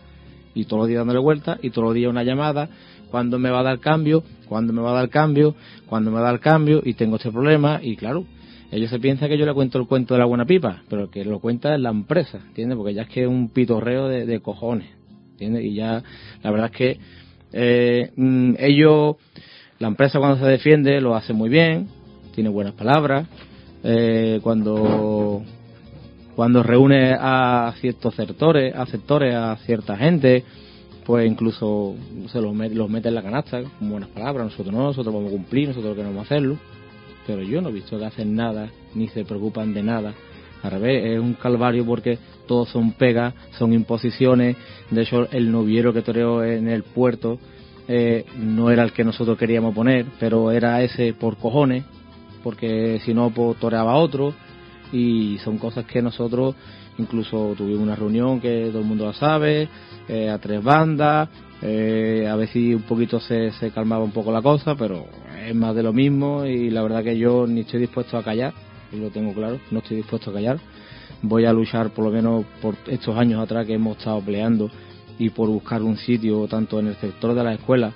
[0.53, 2.69] Y todos los días dándole vuelta, y todos los días una llamada,
[3.09, 5.55] cuándo me va a dar cambio, cuándo me va a dar cambio,
[5.87, 8.25] cuándo me va a dar cambio, y tengo este problema, y claro,
[8.70, 11.24] ellos se piensan que yo le cuento el cuento de la buena pipa, pero que
[11.24, 12.77] lo cuenta es la empresa, ¿entiendes?
[12.77, 14.88] Porque ya es que es un pitorreo de, cojones,
[15.33, 15.64] ¿entiendes?
[15.64, 16.03] Y ya,
[16.42, 16.98] la verdad es que
[17.53, 19.16] eh, mm, ellos,
[19.79, 21.88] la empresa cuando se defiende lo hace muy bien,
[22.35, 23.29] tiene buenas palabras,
[23.85, 25.42] eh, cuando
[26.35, 30.42] cuando reúne a ciertos sectores, a sectores, a cierta gente,
[31.07, 31.94] pues incluso
[32.27, 35.29] se los mete, los mete en la canasta con buenas palabras, nosotros no, nosotros vamos
[35.29, 36.59] a cumplir, nosotros queremos hacerlo
[37.27, 40.15] pero yo no he visto que hacen nada, ni se preocupan de nada.
[40.63, 44.57] Al revés, es un calvario porque todos son pegas, son imposiciones.
[44.91, 47.39] De hecho, el noviero que toreó en el puerto
[47.87, 51.85] eh, no era el que nosotros queríamos poner, pero era ese por cojones,
[52.43, 54.35] porque si no, pues toreaba otro.
[54.93, 56.55] Y son cosas que nosotros,
[56.99, 59.69] incluso tuvimos una reunión que todo el mundo la sabe,
[60.09, 61.29] eh, a tres bandas,
[61.63, 65.07] eh, a ver si un poquito se, se calmaba un poco la cosa, pero
[65.47, 68.53] es más de lo mismo y la verdad que yo ni estoy dispuesto a callar,
[68.93, 70.59] y lo tengo claro, no estoy dispuesto a callar.
[71.23, 74.71] Voy a luchar por lo menos por estos años atrás que hemos estado peleando
[75.19, 77.93] y por buscar un sitio tanto en el sector de la escuela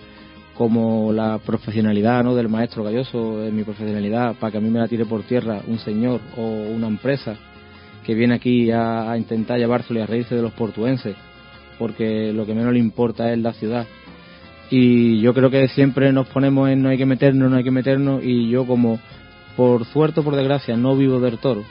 [0.57, 2.35] como la profesionalidad ¿no?
[2.35, 5.61] del maestro Galloso, en mi profesionalidad, para que a mí me la tire por tierra
[5.69, 7.37] un señor o una empresa
[8.09, 11.15] que viene aquí a, intentar llevárselo y a reírse de los portuenses,
[11.79, 13.87] porque lo que menos le importa es la ciudad.
[14.71, 17.71] Y yo creo que siempre nos ponemos en no hay que meternos, no hay que
[17.71, 18.99] meternos, y yo como
[19.59, 21.65] por suerte o por desgracia no vivo del toro,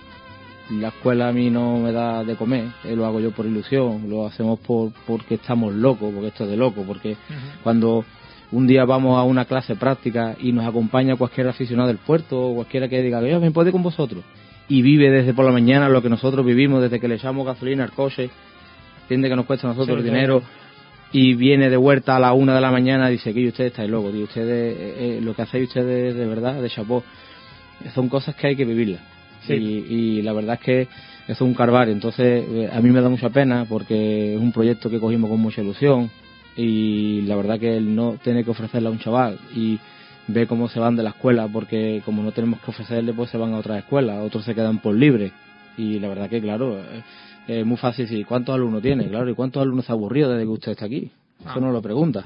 [0.70, 4.08] la escuela a mí no me da de comer, eh, lo hago yo por ilusión,
[4.08, 7.18] lo hacemos por porque estamos locos, porque esto es de loco, porque
[7.64, 8.06] cuando
[8.52, 12.54] un día vamos a una clase práctica y nos acompaña cualquier aficionado del puerto o
[12.54, 14.24] cualquiera que diga, yo me puedo ir con vosotros
[14.70, 17.84] y vive desde por la mañana lo que nosotros vivimos desde que le echamos gasolina
[17.84, 18.30] al coche,
[19.02, 20.44] entiende que nos cuesta a nosotros el dinero
[21.12, 23.90] y viene de vuelta a la una de la mañana y dice que ustedes estáis
[23.90, 27.04] locos, y ustedes, eh, eh, lo que hacéis ustedes de verdad, de chapó,
[27.94, 29.02] son cosas que hay que vivirlas.
[29.50, 30.88] Y, la verdad es que
[31.26, 34.90] es un carvar, entonces eh, a mí me da mucha pena porque es un proyecto
[34.90, 36.10] que cogimos con mucha ilusión
[36.58, 39.80] y la verdad que él no tiene que ofrecerle a un chaval y
[40.28, 43.38] ve cómo se van de la escuela porque como no tenemos que ofrecerle pues se
[43.38, 45.32] van a otra escuela, otros se quedan por libre.
[45.78, 47.04] Y la verdad que claro eh,
[47.48, 50.44] es muy fácil sí cuántos alumnos tiene claro y cuántos alumnos se ha aburrido desde
[50.44, 51.60] que usted está aquí eso ah.
[51.60, 52.26] no lo pregunta.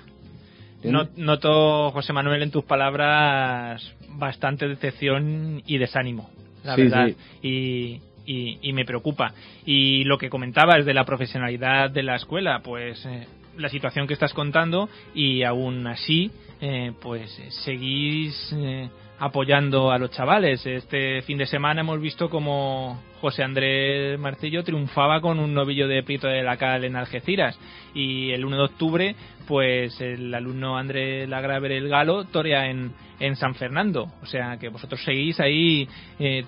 [0.83, 3.83] Noto José Manuel en tus palabras
[4.15, 6.29] bastante decepción y desánimo
[6.63, 7.09] la verdad.
[7.41, 9.33] Y, y, me preocupa.
[9.65, 14.13] Y lo que comentabas de la profesionalidad de la escuela pues eh, la situación que
[14.13, 16.31] estás contando y aún así
[16.63, 20.63] eh, pues eh, seguís eh, apoyando a los chavales.
[20.65, 26.03] Este fin de semana hemos visto como José Andrés Marcillo triunfaba con un novillo de
[26.03, 27.57] Prito de la Cal en Algeciras
[27.95, 29.15] y el 1 de octubre
[29.47, 34.11] pues el alumno Andrés Lagraver el Galo torea en, en San Fernando.
[34.21, 35.89] O sea que vosotros seguís ahí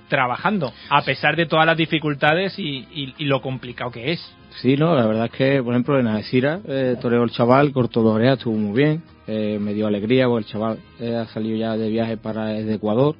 [0.07, 4.35] trabajando a pesar de todas las dificultades y, y lo complicado que es.
[4.61, 8.19] Sí, no, la verdad es que, por ejemplo, en Algeciras eh, toreó el chaval, cortó
[8.19, 11.89] estuvo muy bien, eh, me dio alegría, porque el chaval eh, ha salido ya de
[11.89, 13.15] viaje para desde Ecuador,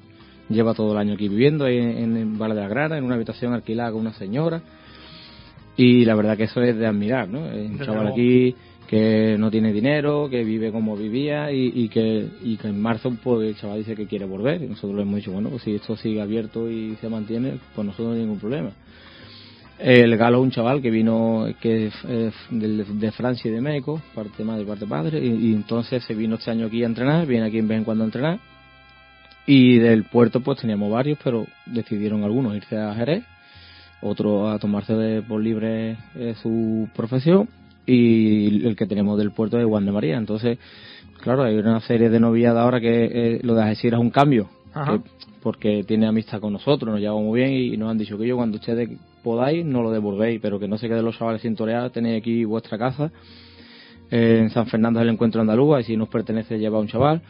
[0.49, 3.53] lleva todo el año aquí viviendo en, en Valle de la Grana, en una habitación
[3.53, 4.61] alquilada con una señora,
[5.75, 7.47] y la verdad que eso es de admirar, ¿no?
[7.47, 8.55] Es un chaval aquí
[8.87, 13.47] que no tiene dinero, que vive como vivía y, que, y que en marzo pues
[13.47, 15.97] el chaval dice que quiere volver y nosotros le hemos dicho, bueno, pues si esto
[15.97, 18.71] sigue abierto y se mantiene, pues nosotros no hay ningún problema.
[19.79, 21.91] El Galo un chaval que vino que
[22.51, 26.67] de, Francia y de México, parte madre parte padre, y, entonces se vino este año
[26.67, 28.39] aquí a entrenar, viene aquí en vez en cuando a entrenar.
[29.45, 33.23] Y del puerto pues teníamos varios, pero decidieron algunos irse a Jerez,
[34.01, 37.49] otros a tomarse de, por libre eh, su profesión,
[37.85, 40.17] y el que tenemos del puerto es Juan de María.
[40.17, 40.59] Entonces,
[41.19, 44.49] claro, hay una serie de noviadas ahora que eh, lo de decir es un cambio,
[45.41, 48.35] porque tiene amistad con nosotros, nos llevamos muy bien y, nos han dicho que yo
[48.35, 48.89] cuando ustedes
[49.23, 52.45] podáis no lo devolvéis, pero que no se queden los chavales sin torear, tenéis aquí
[52.45, 53.11] vuestra casa.
[54.09, 57.21] en San Fernando es el encuentro andaluz, y si nos pertenece lleva un chaval.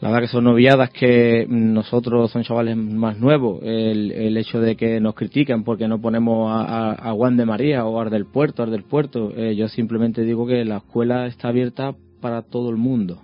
[0.00, 3.60] La verdad que son noviadas que nosotros son chavales más nuevos.
[3.62, 8.10] El, hecho de que nos critiquen porque no ponemos a, Juan de María o a
[8.10, 12.42] del Puerto, Ar del Puerto, eh, yo simplemente digo que la escuela está abierta para
[12.42, 13.20] todo el mundo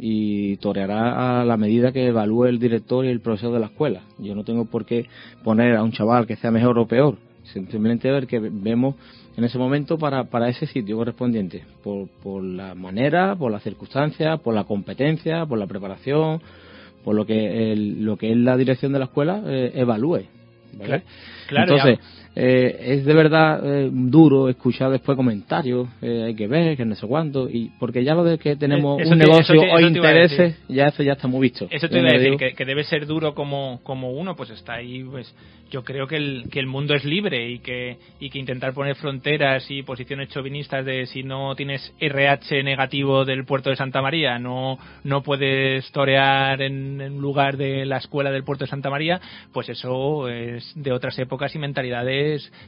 [0.00, 4.02] y toreará a la medida que evalúe el director y el profesor de la escuela.
[4.18, 5.06] Yo no tengo por qué
[5.44, 8.94] poner a un chaval que sea mejor o peor, simplemente ver que vemos
[9.36, 14.40] en ese momento para, para ese sitio correspondiente, por, por la manera, por las circunstancias,
[14.40, 16.40] por la competencia, por la preparación,
[17.04, 20.24] por lo que, lo que es la dirección de la escuela eh, evalúe.
[20.78, 21.02] ¿vale?
[21.46, 21.98] Claro, Entonces,
[22.36, 26.94] eh, es de verdad eh, duro escuchar después comentarios, eh, hay que ver, que no
[26.94, 31.02] sé cuánto, y porque ya lo de que tenemos un negocio o intereses, ya eso
[31.02, 31.66] ya está muy visto.
[31.68, 35.02] Eso te iba a decir, que, debe ser duro como, como uno, pues está ahí,
[35.02, 35.34] pues
[35.70, 38.94] yo creo que el, que el mundo es libre y que, y que intentar poner
[38.96, 44.38] fronteras y posiciones chauvinistas de si no tienes RH negativo del puerto de Santa María,
[44.38, 49.20] no, no puedes torear en, en lugar de la escuela del puerto de Santa María,
[49.52, 52.19] pues eso es de otras épocas y mentalidades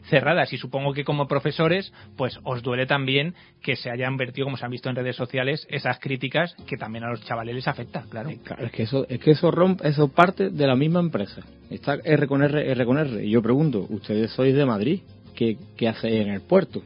[0.08, 0.52] cerradas.
[0.52, 4.64] Y supongo que como profesores pues os duele también que se hayan vertido como se
[4.64, 8.30] han visto en redes sociales esas críticas que también a los chavales les afecta claro,
[8.30, 11.42] es que eso es que eso rompe eso parte de la misma empresa.
[11.70, 13.24] Está R con R R con R.
[13.24, 15.00] Y yo pregunto ustedes sois de Madrid
[15.34, 16.82] qué, qué hacéis en el puerto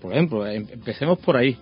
[0.00, 1.56] por ejemplo em, empecemos por ahí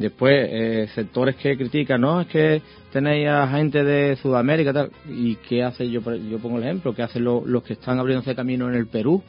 [0.00, 4.90] Después, eh, sectores que critican, no, es que tenéis a gente de Sudamérica tal.
[5.06, 5.90] ¿Y qué hace?
[5.90, 9.22] Yo, yo pongo el ejemplo, ¿qué hacen los que están abriéndose camino en el Perú?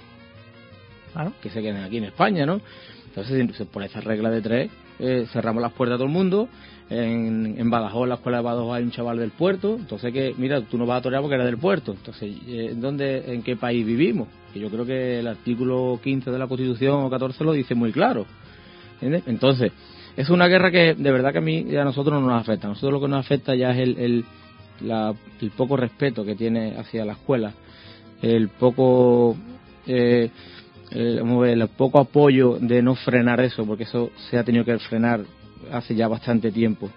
[1.42, 2.62] Que se queden aquí en España, ¿no?
[3.06, 6.48] Entonces, por esa regla de tres, eh, cerramos las puertas a todo el mundo.
[6.90, 10.34] En, en Badajoz, en la escuela de Badajoz hay un chaval del puerto, entonces que,
[10.38, 11.92] mira, tú no vas a torear porque eres del puerto.
[11.92, 14.30] Entonces, eh, ¿dónde, ¿en qué país vivimos?
[14.54, 17.92] Que yo creo que el artículo 15 de la Constitución o 14 lo dice muy
[17.92, 18.26] claro.
[19.02, 19.24] ¿entiendes?
[19.28, 19.74] Entonces,
[20.18, 22.68] es una guerra que de verdad que a mí a nosotros no nos afecta.
[22.68, 24.26] A nosotros lo que nos afecta ya es el, el,
[24.82, 27.54] la- el poco respeto que tiene hacia la escuela,
[28.22, 29.36] el poco
[29.88, 30.30] eh,
[30.92, 35.22] el, el poco apoyo de no frenar eso, porque eso se ha tenido que frenar
[35.72, 36.90] hace ya bastante tiempo.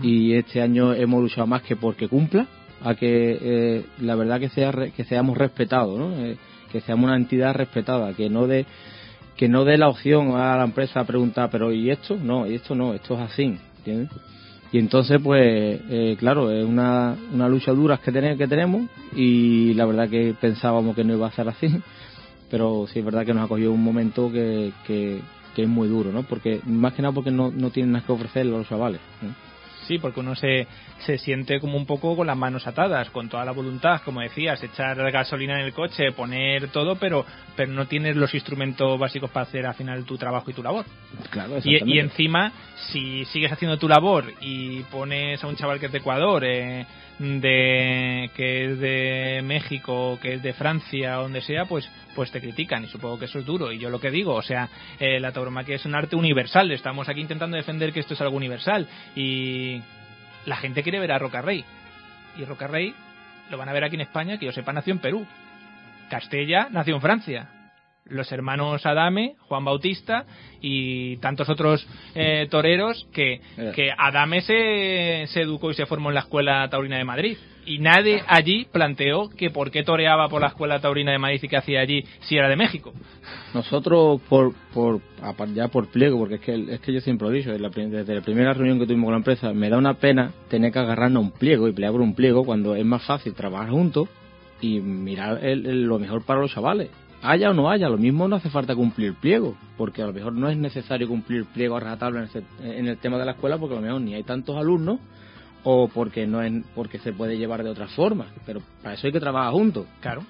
[0.00, 2.46] Y este año hemos luchado más que porque cumpla,
[2.84, 6.24] a que eh, la verdad que sea que seamos respetados, ¿no?
[6.24, 6.36] Eh,
[6.70, 8.64] que seamos una entidad respetada, que no de
[9.36, 12.16] que no dé la opción a la empresa a preguntar, pero ¿y esto?
[12.16, 14.10] No, y esto no, esto es así, ¿entiendes?
[14.72, 19.74] Y entonces, pues, eh, claro, es una, una lucha dura que, tenemos, que tenemos y
[19.74, 21.68] la verdad que pensábamos que no iba a ser así,
[22.50, 25.20] pero sí es verdad que nos ha cogido un momento que, que,
[25.54, 26.22] que es muy duro, ¿no?
[26.22, 29.00] Porque, más que nada porque no, no tienen nada que ofrecerle a los chavales.
[29.86, 30.66] Sí, porque uno se,
[31.00, 34.62] se siente como un poco con las manos atadas, con toda la voluntad, como decías,
[34.62, 37.24] echar gasolina en el coche, poner todo, pero,
[37.56, 40.84] pero no tienes los instrumentos básicos para hacer al final tu trabajo y tu labor.
[41.30, 42.52] Claro, Y, y encima,
[42.90, 46.86] si sigues haciendo tu labor y pones a un chaval que es de Ecuador, eh,
[47.18, 52.84] de que es de México, que es de Francia, donde sea, pues pues te critican
[52.84, 53.72] y supongo que eso es duro.
[53.72, 54.68] Y yo lo que digo, o sea,
[54.98, 56.70] eh, la tauromaquia es un arte universal.
[56.70, 59.80] Estamos aquí intentando defender que esto es algo universal y
[60.46, 61.64] la gente quiere ver a Rocarrey
[62.38, 62.94] y Rocarrey
[63.50, 65.26] lo van a ver aquí en España, que yo sepa nació en Perú.
[66.08, 67.48] Castella nació en Francia
[68.06, 70.24] los hermanos Adame, Juan Bautista
[70.60, 73.40] y tantos otros eh, toreros que,
[73.74, 77.38] que Adame se, se educó y se formó en la Escuela Taurina de Madrid.
[77.64, 81.48] Y nadie allí planteó que por qué toreaba por la Escuela Taurina de Madrid y
[81.48, 82.92] qué hacía allí si era de México.
[83.54, 85.00] Nosotros, por, por,
[85.54, 88.20] ya por pliego, porque es que, es que yo siempre lo he dicho, desde la
[88.20, 91.30] primera reunión que tuvimos con la empresa, me da una pena tener que agarrarnos un
[91.32, 94.08] pliego y pelear por un pliego cuando es más fácil trabajar juntos
[94.60, 96.90] y mirar el- el- lo mejor para los chavales.
[97.22, 100.32] Haya o no haya, lo mismo no hace falta cumplir pliego, porque a lo mejor
[100.32, 102.26] no es necesario cumplir pliego a rajatabla
[102.60, 104.98] en, en el tema de la escuela, porque a lo mejor ni hay tantos alumnos
[105.64, 109.12] o porque no es porque se puede llevar de otra forma, pero para eso hay
[109.12, 109.86] que trabajar juntos.
[110.00, 110.24] Claro.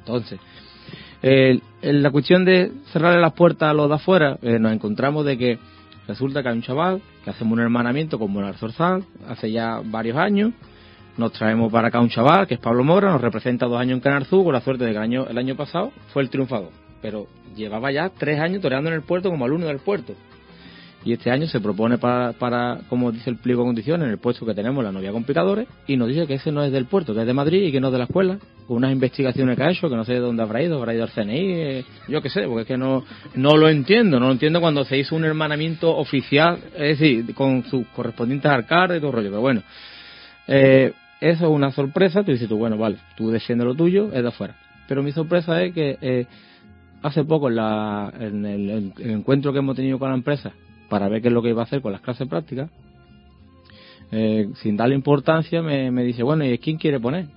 [0.00, 0.40] Entonces,
[1.22, 5.24] eh, en la cuestión de cerrarle las puertas a los de afuera, eh, nos encontramos
[5.24, 5.58] de que
[6.08, 10.16] resulta que hay un chaval que hacemos un hermanamiento con Monar Zorzal hace ya varios
[10.16, 10.52] años.
[11.16, 14.00] Nos traemos para acá un chaval que es Pablo Mora, nos representa dos años en
[14.00, 16.70] Canarzú, con la suerte de que el año, el año pasado fue el triunfador.
[17.02, 20.14] Pero llevaba ya tres años toreando en el puerto como alumno del puerto.
[21.04, 24.18] Y este año se propone para, para, como dice el pliego de condiciones, en el
[24.18, 26.86] puesto que tenemos la novia con picadores, y nos dice que ese no es del
[26.86, 28.38] puerto, que es de Madrid y que no es de la escuela.
[28.66, 31.02] Con unas investigaciones que ha hecho, que no sé de dónde habrá ido, habrá ido
[31.02, 34.32] al CNI, eh, yo qué sé, porque es que no, no lo entiendo, no lo
[34.32, 39.12] entiendo cuando se hizo un hermanamiento oficial, es decir, con sus correspondientes alcaldes y todo
[39.12, 39.62] rollo, pero bueno.
[40.46, 44.22] Eh, eso es una sorpresa, tú dices tú, bueno, vale, tú defiendes lo tuyo, es
[44.22, 44.56] de afuera.
[44.88, 46.26] Pero mi sorpresa es que eh,
[47.02, 50.52] hace poco la, en el encuentro que hemos tenido con la empresa
[50.92, 52.70] para ver qué es lo que iba a hacer con las clases prácticas,
[54.10, 57.28] eh, sin darle importancia, me, me dice, bueno, ¿y quién quiere poner?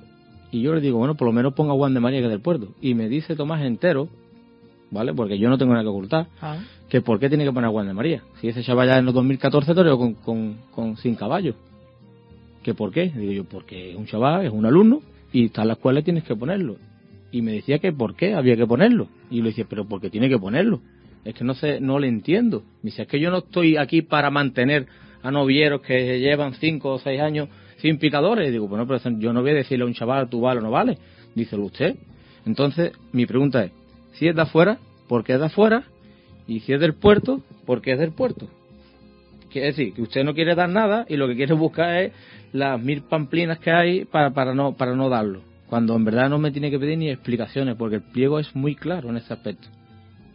[0.51, 2.41] Y yo le digo, bueno, por lo menos ponga Juan de María, que es del
[2.41, 2.73] puerto.
[2.81, 4.09] Y me dice Tomás entero,
[4.91, 5.13] ¿vale?
[5.13, 6.27] Porque yo no tengo nada que ocultar,
[6.89, 8.23] que por qué tiene que poner a Juan de María.
[8.41, 11.55] Si ese chaval ya en los 2014 toreó con, con, con sin caballo.
[12.61, 13.07] ¿Que por qué?
[13.07, 16.03] Digo yo, porque es un chaval, es un alumno, y está en la escuela y
[16.03, 16.75] tienes que ponerlo.
[17.31, 19.07] Y me decía que por qué había que ponerlo.
[19.29, 20.81] Y yo le decía, pero porque tiene que ponerlo.
[21.25, 22.61] Es que no sé, no le entiendo.
[22.83, 24.85] Me dice, es que yo no estoy aquí para mantener
[25.23, 28.47] a novieros que llevan cinco o seis años sin picadores.
[28.47, 30.63] Y digo, bueno, pero yo no voy a decirle a un chaval, tú vale o
[30.63, 30.99] no vale.
[31.33, 31.95] Díselo usted.
[32.45, 33.71] Entonces, mi pregunta es,
[34.13, 35.83] si es de afuera, ¿por qué es de afuera?
[36.47, 38.47] Y si es del puerto, ¿por qué es del puerto?
[39.51, 42.13] Quiere decir, que usted no quiere dar nada y lo que quiere buscar es
[42.53, 45.41] las mil pamplinas que hay para, para, no, para no darlo.
[45.67, 48.75] Cuando en verdad no me tiene que pedir ni explicaciones, porque el pliego es muy
[48.75, 49.67] claro en ese aspecto.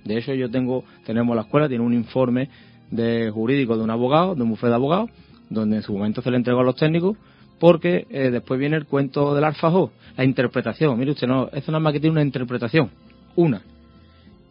[0.04, 2.48] De hecho, yo tengo, tenemos la escuela, tiene un informe
[2.90, 5.10] de jurídico de un abogado, de un bufete de abogados,
[5.48, 7.16] donde en su momento se le entregó a los técnicos,
[7.58, 10.98] porque eh, después viene el cuento del alfajó, la interpretación.
[10.98, 12.90] Mire usted, no, eso nada más que tiene una interpretación,
[13.36, 13.62] una.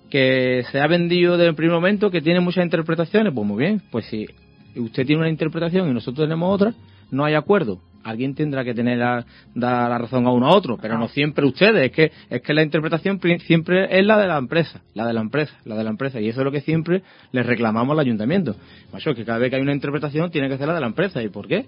[0.10, 3.82] Que se ha vendido desde el primer momento, que tiene muchas interpretaciones, pues muy bien,
[3.92, 4.28] pues si
[4.76, 6.74] usted tiene una interpretación y nosotros tenemos otra,
[7.12, 7.80] no hay acuerdo.
[8.04, 11.46] Alguien tendrá que tener la, dar la razón a uno a otro, pero no siempre
[11.46, 11.86] ustedes.
[11.86, 15.22] Es que es que la interpretación siempre es la de la empresa, la de la
[15.22, 16.20] empresa, la de la empresa.
[16.20, 18.56] Y eso es lo que siempre le reclamamos al ayuntamiento.
[18.94, 21.22] Macho, que cada vez que hay una interpretación tiene que ser la de la empresa.
[21.22, 21.66] ¿Y por qué?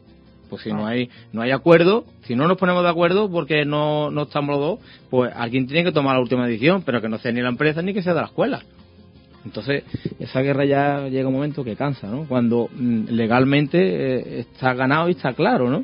[0.49, 4.11] Pues si no hay no hay acuerdo, si no nos ponemos de acuerdo porque no,
[4.11, 7.17] no estamos los dos, pues alguien tiene que tomar la última decisión, pero que no
[7.19, 8.61] sea ni la empresa ni que sea de la escuela.
[9.45, 9.83] Entonces,
[10.19, 12.25] esa guerra ya llega un momento que cansa, ¿no?
[12.27, 15.83] Cuando mm, legalmente eh, está ganado y está claro, ¿no?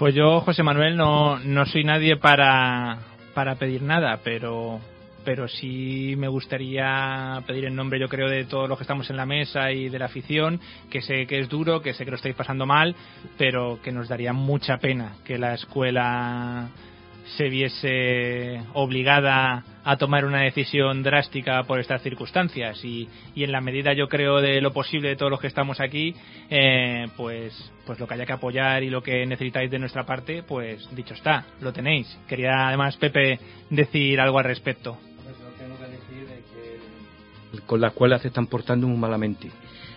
[0.00, 3.00] Pues yo, José Manuel, no, no soy nadie para,
[3.34, 4.80] para pedir nada, pero
[5.26, 9.18] pero sí me gustaría pedir en nombre, yo creo, de todos los que estamos en
[9.18, 12.16] la mesa y de la afición, que sé que es duro, que sé que lo
[12.16, 12.96] estáis pasando mal,
[13.36, 16.70] pero que nos daría mucha pena que la escuela
[17.36, 22.84] se viese obligada a tomar una decisión drástica por estas circunstancias.
[22.84, 25.80] Y, y en la medida yo creo de lo posible de todos los que estamos
[25.80, 26.14] aquí
[26.48, 30.42] eh, pues pues lo que haya que apoyar y lo que necesitáis de nuestra parte
[30.42, 32.18] pues dicho está lo tenéis.
[32.28, 33.38] Quería además Pepe
[33.70, 34.98] decir algo al respecto.
[37.66, 39.50] Con la escuela se están portando muy malamente.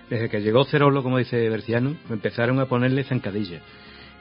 [0.09, 3.61] Desde que llegó Cerolo como dice Berciano empezaron a ponerle zancadillas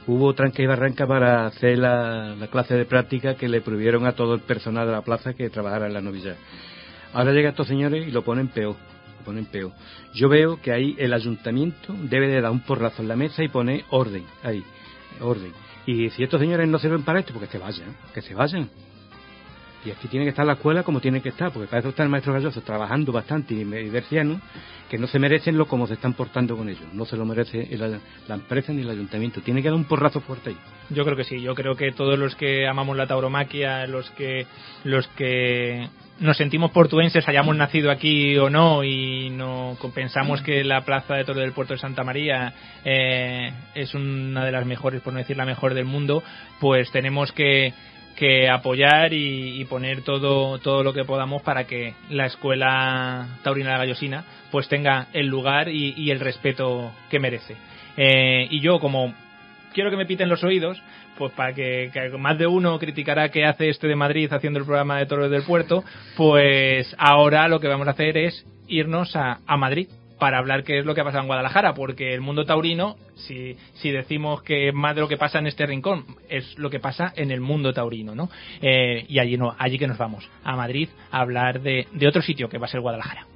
[0.06, 4.34] hubo tranca y barranca para hacer la, clase de práctica que le prohibieron a todo
[4.34, 6.36] el personal de la plaza que trabajara en la novilla.
[7.12, 8.76] Ahora llegan estos señores y lo ponen peor,
[9.18, 9.72] lo ponen peor.
[10.14, 13.48] Yo veo que ahí el ayuntamiento debe de dar un porrazo en la mesa y
[13.48, 14.62] poner orden, ahí,
[15.20, 15.52] orden.
[15.86, 18.70] Y si estos señores no sirven para esto, pues que se vayan, que se vayan.
[19.84, 22.04] Y aquí tiene que estar la escuela como tiene que estar, porque para eso está
[22.04, 24.40] el maestro Galloso trabajando bastante y Berciano,
[24.88, 26.84] que no se merecen lo como se están portando con ellos.
[26.92, 27.68] No se lo merece
[28.28, 29.40] la, empresa ni el ayuntamiento.
[29.40, 30.56] Tiene que dar un porrazo fuerte ahí.
[30.90, 31.40] Yo creo que sí.
[31.40, 34.46] Yo creo que todos los que amamos la tauromaquia, los que,
[34.84, 35.88] los que
[36.20, 41.24] nos sentimos portuenses, hayamos nacido aquí o no, y no pensamos que la plaza de
[41.24, 42.52] Toro del Puerto de Santa María
[42.84, 46.22] eh, es una de las mejores, por no decir la mejor del mundo,
[46.60, 47.72] pues tenemos que
[48.16, 53.78] que apoyar y, poner todo todo lo que podamos para que la escuela taurina de
[53.78, 57.56] gallosina pues tenga el lugar y, el respeto que merece.
[57.96, 59.14] Eh, y yo como
[59.72, 60.82] quiero que me piten los oídos
[61.16, 64.98] pues para que, más de uno criticará que hace este de Madrid haciendo el programa
[64.98, 65.84] de toros del puerto
[66.16, 69.88] pues ahora lo que vamos a hacer es irnos a, a Madrid
[70.22, 73.56] para hablar qué es lo que ha pasado en Guadalajara, porque el mundo taurino, si,
[73.74, 77.12] si decimos que más de lo que pasa en este rincón es lo que pasa
[77.16, 78.30] en el mundo taurino, ¿no?
[78.60, 82.22] Eh, y allí no, allí que nos vamos, a Madrid, a hablar de, de otro
[82.22, 83.31] sitio que va a ser Guadalajara.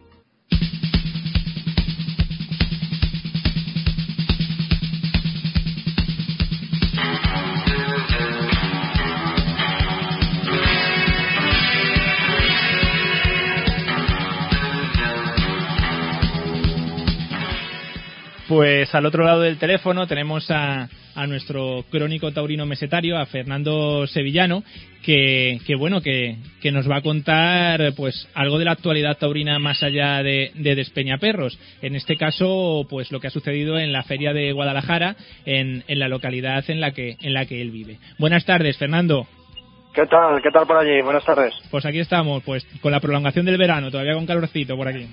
[18.49, 20.89] Pues al otro lado del teléfono tenemos a,
[21.27, 24.63] nuestro crónico taurino mesetario, a Fernando Sevillano,
[25.03, 26.37] que, bueno, que,
[26.71, 31.59] nos va a contar pues algo de la actualidad taurina más allá de, de Despeñaperros.
[31.83, 35.99] En este caso, pues lo que ha sucedido en la feria de Guadalajara, en, en
[35.99, 37.99] la localidad en la que en la que él vive.
[38.19, 39.27] Buenas tardes, Fernando.
[39.93, 40.41] ¿Qué tal?
[40.41, 41.01] ¿Qué tal por allí?
[41.01, 41.53] Buenas tardes.
[41.71, 45.09] Pues aquí estamos, pues con la prolongación del verano, todavía con calorcito por aquí.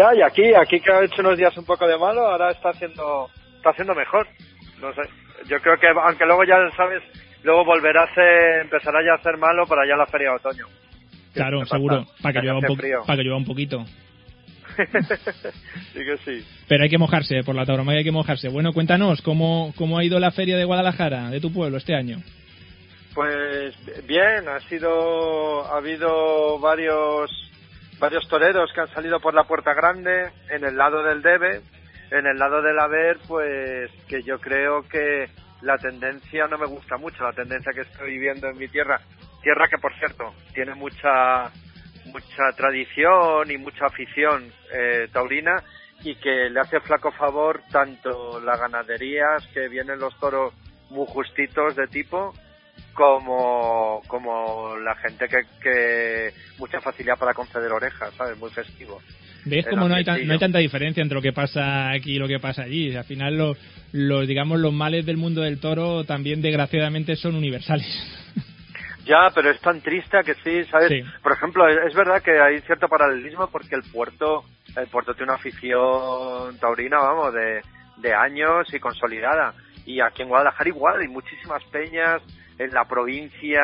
[0.00, 2.70] Ya, y aquí, aquí que ha hecho unos días un poco de malo, ahora está
[2.70, 4.26] haciendo, está haciendo mejor.
[4.80, 5.02] No sé,
[5.46, 7.02] yo creo que, aunque luego ya sabes,
[7.42, 10.64] luego volverá a hacer, empezará ya a ser malo para ya la feria de otoño.
[11.34, 13.84] Claro, seguro, para que, llueva un para que llueva un poquito.
[15.92, 16.46] sí que sí.
[16.66, 18.48] Pero hay que mojarse, por la tauromaquia hay que mojarse.
[18.48, 22.22] Bueno, cuéntanos, ¿cómo, ¿cómo ha ido la feria de Guadalajara, de tu pueblo, este año?
[23.14, 23.74] Pues
[24.06, 27.49] bien, ha sido, ha habido varios
[28.00, 31.60] varios toreros que han salido por la puerta grande en el lado del debe,
[32.10, 35.28] en el lado del haber, pues que yo creo que
[35.60, 38.98] la tendencia no me gusta mucho, la tendencia que estoy viendo en mi tierra,
[39.42, 41.52] tierra que por cierto tiene mucha
[42.06, 45.62] mucha tradición y mucha afición eh, taurina
[46.02, 50.54] y que le hace flaco favor tanto la ganadería, que vienen los toros
[50.88, 52.32] muy justitos de tipo,
[52.94, 58.38] como, como la gente que, que mucha facilidad para conceder orejas, ¿sabes?
[58.38, 59.00] Muy festivo.
[59.44, 62.28] ¿Ves cómo no hay, no hay tanta diferencia entre lo que pasa aquí y lo
[62.28, 62.94] que pasa allí?
[62.94, 63.56] Al final, los,
[63.92, 67.86] los, digamos, los males del mundo del toro también, desgraciadamente, son universales.
[69.06, 71.04] Ya, pero es tan triste que sí, ¿sabes?
[71.22, 74.44] Por ejemplo, es verdad que hay cierto paralelismo porque el puerto,
[74.76, 77.60] el puerto tiene una afición taurina, vamos, de,
[77.96, 79.54] de años y consolidada.
[79.84, 82.22] Y aquí en Guadalajara igual, hay muchísimas peñas,
[82.60, 83.60] en la provincia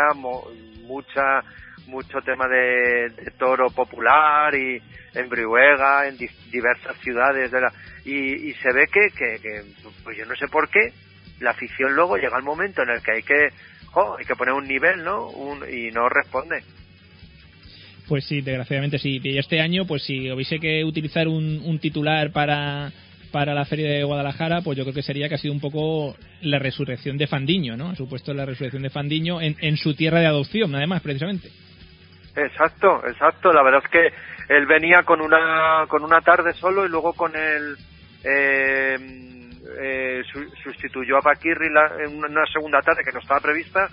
[0.84, 1.42] mucha
[1.86, 4.82] mucho tema de, toro popular y
[5.14, 6.16] en Brihuega, en
[6.51, 7.72] diversas ciudades de la,
[8.05, 9.62] y, se ve que, que,
[10.03, 10.92] pues yo no sé por qué,
[11.40, 13.49] la afición luego llega el momento en el que hay que,
[14.18, 15.30] hay que poner un nivel, ¿no?
[15.70, 16.64] y no responde.
[18.09, 19.20] Pues sí, desgraciadamente sí.
[19.22, 22.92] Y este año, pues si hubiese que utilizar un titular para
[23.37, 26.16] para la feria de Guadalajara, pues yo creo que sería que ha sido un poco
[26.41, 27.91] la resurrección de Fandiño, ¿no?
[27.91, 31.51] Ha supuesto la resurrección de Fandiño en, en su tierra de adopción, además, precisamente.
[32.34, 33.53] Exacto, exacto.
[33.53, 37.37] La verdad es que él venía con una con una tarde solo y luego con
[37.37, 37.76] el
[38.24, 38.97] eh,
[39.82, 40.22] eh,
[40.64, 41.66] sustituyó a Paquirri
[42.07, 43.87] en una segunda tarde que no estaba prevista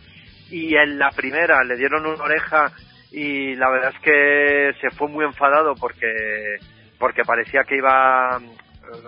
[0.52, 2.72] y en la primera le dieron una oreja
[3.12, 6.08] y la verdad es que se fue muy enfadado porque
[6.98, 8.40] porque parecía que iba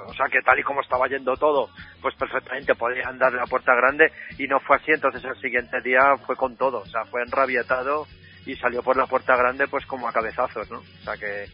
[0.07, 1.69] o sea que tal y como estaba yendo todo
[2.01, 6.15] pues perfectamente podían darle la puerta grande y no fue así entonces el siguiente día
[6.25, 8.07] fue con todo o sea fue enrabietado
[8.45, 11.45] y salió por la puerta grande pues como a cabezazos no o sea que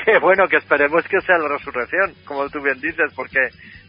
[0.04, 3.38] que bueno, que esperemos que sea la resurrección, como tú bien dices, porque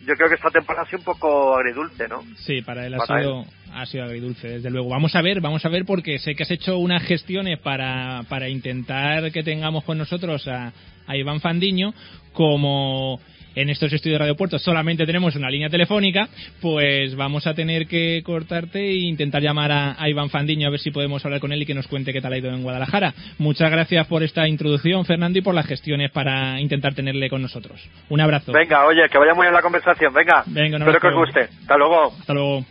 [0.05, 2.23] yo creo que esta temporada ha sido un poco agridulce, ¿no?
[2.37, 4.89] Sí, para él ha, sido, ha sido agridulce, desde luego.
[4.89, 8.49] Vamos a ver, vamos a ver, porque sé que has hecho unas gestiones para, para
[8.49, 10.73] intentar que tengamos con nosotros a,
[11.07, 11.93] a Iván Fandiño
[12.33, 13.19] como
[13.56, 16.28] en estos estudios de Radio solamente tenemos una línea telefónica,
[16.62, 20.91] pues vamos a tener que cortarte e intentar llamar a, Iván Fandiño a ver si
[20.91, 23.14] podemos hablar con él y que nos cuente qué tal ha ido en Guadalajara.
[23.38, 27.82] Muchas gracias por esta introducción, Fernando, y por las gestiones para intentar tenerle con nosotros.
[28.10, 28.52] Un abrazo.
[28.52, 30.14] Venga, oye, que vaya muy bien la conversación.
[30.14, 31.41] Venga, Venga espero que os guste.
[31.62, 32.14] Hasta luego.
[32.20, 32.66] Hasta luego.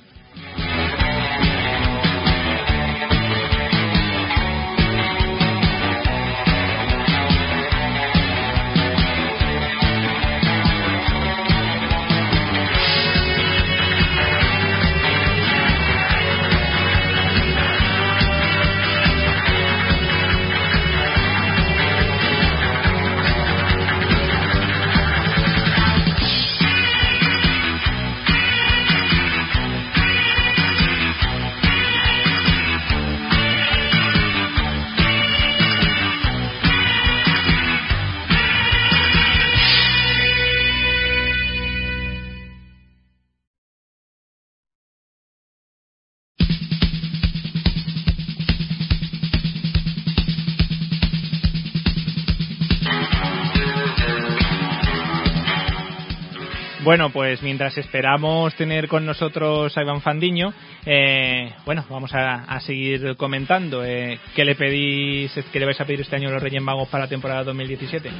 [56.90, 60.52] Bueno, pues mientras esperamos tener con nosotros a Iván Fandiño,
[60.84, 63.84] eh, bueno, vamos a, seguir comentando.
[63.84, 66.88] Eh, ¿Qué le pedís, qué le vais a pedir este año a los Reyes Magos
[66.88, 68.10] para la temporada 2017?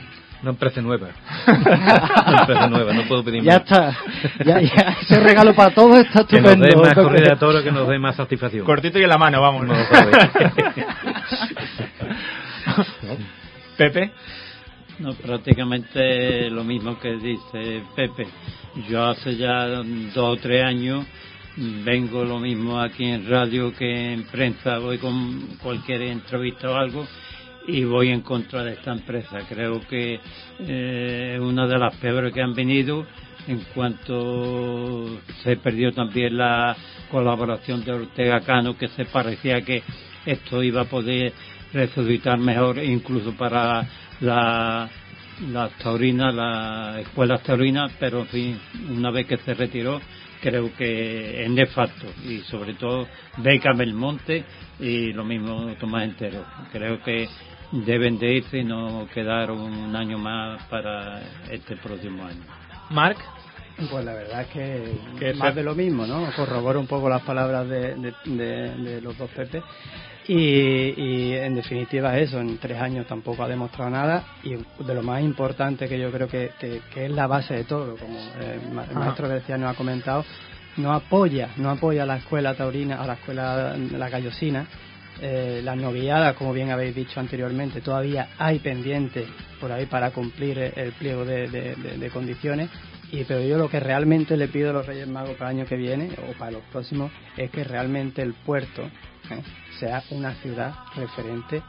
[0.43, 1.09] Una empresa nueva.
[1.49, 3.47] Una empresa nueva, no puedo pedir más.
[3.47, 3.99] Ya está,
[4.45, 6.51] ya, ya, ese regalo para todos está estupendo.
[6.51, 8.65] Que nos dé más corrida a toro, que nos dé más satisfacción.
[8.65, 9.67] Cortito y en la mano, vamos.
[13.77, 14.13] Pepe.
[15.01, 18.29] No, prácticamente lo mismo que dice Pepe.
[18.89, 21.05] Yo hace ya dos o tres años
[21.57, 27.07] vengo lo mismo aquí en radio que en prensa, voy con cualquier entrevista o algo
[27.67, 29.41] y voy en contra de esta empresa.
[29.49, 30.21] Creo que
[30.61, 33.07] eh, es una de las peores que han venido
[33.49, 36.77] en cuanto se perdió también la
[37.11, 39.83] colaboración de Ortega Cano, que se parecía que
[40.25, 41.33] esto iba a poder
[41.73, 43.87] resucitar mejor incluso para
[44.21, 44.89] la
[45.49, 48.61] las taurinas, las escuelas taurinas, pero en fin,
[48.91, 50.01] una vez que se retiró,
[50.41, 53.07] creo que es nefasto y sobre todo
[53.39, 54.45] Beca Belmonte
[54.79, 56.45] y lo mismo Tomás Entero.
[56.73, 57.29] Creo que
[57.73, 61.21] deben de irse y no quedar un año más para
[61.51, 62.43] este próximo año.
[62.91, 63.19] Marc.
[63.91, 66.31] Pues la verdad es que, más de lo mismo, ¿no?
[66.37, 69.63] Corroboro un poco las palabras de, de los dos Pepe
[70.33, 75.23] y, en definitiva eso, en tres años tampoco ha demostrado nada y de lo más
[75.23, 76.53] importante que yo creo que,
[76.95, 80.25] es la base de todo, como el maestro decía nos ha comentado,
[80.77, 84.67] no apoya, no apoya a la escuela taurina, a la escuela la gallosina,
[85.21, 89.29] eh, las novilladas, como bien habéis dicho anteriormente, todavía hay pendientes
[89.61, 92.71] por ahí para cumplir el pliego de, condiciones.
[93.13, 95.67] Y, pero yo lo que realmente le pido a los Reyes Magos para el año
[95.67, 99.43] que viene o para los próximos es que realmente el puerto ¿eh?
[99.81, 101.61] sea una ciudad referente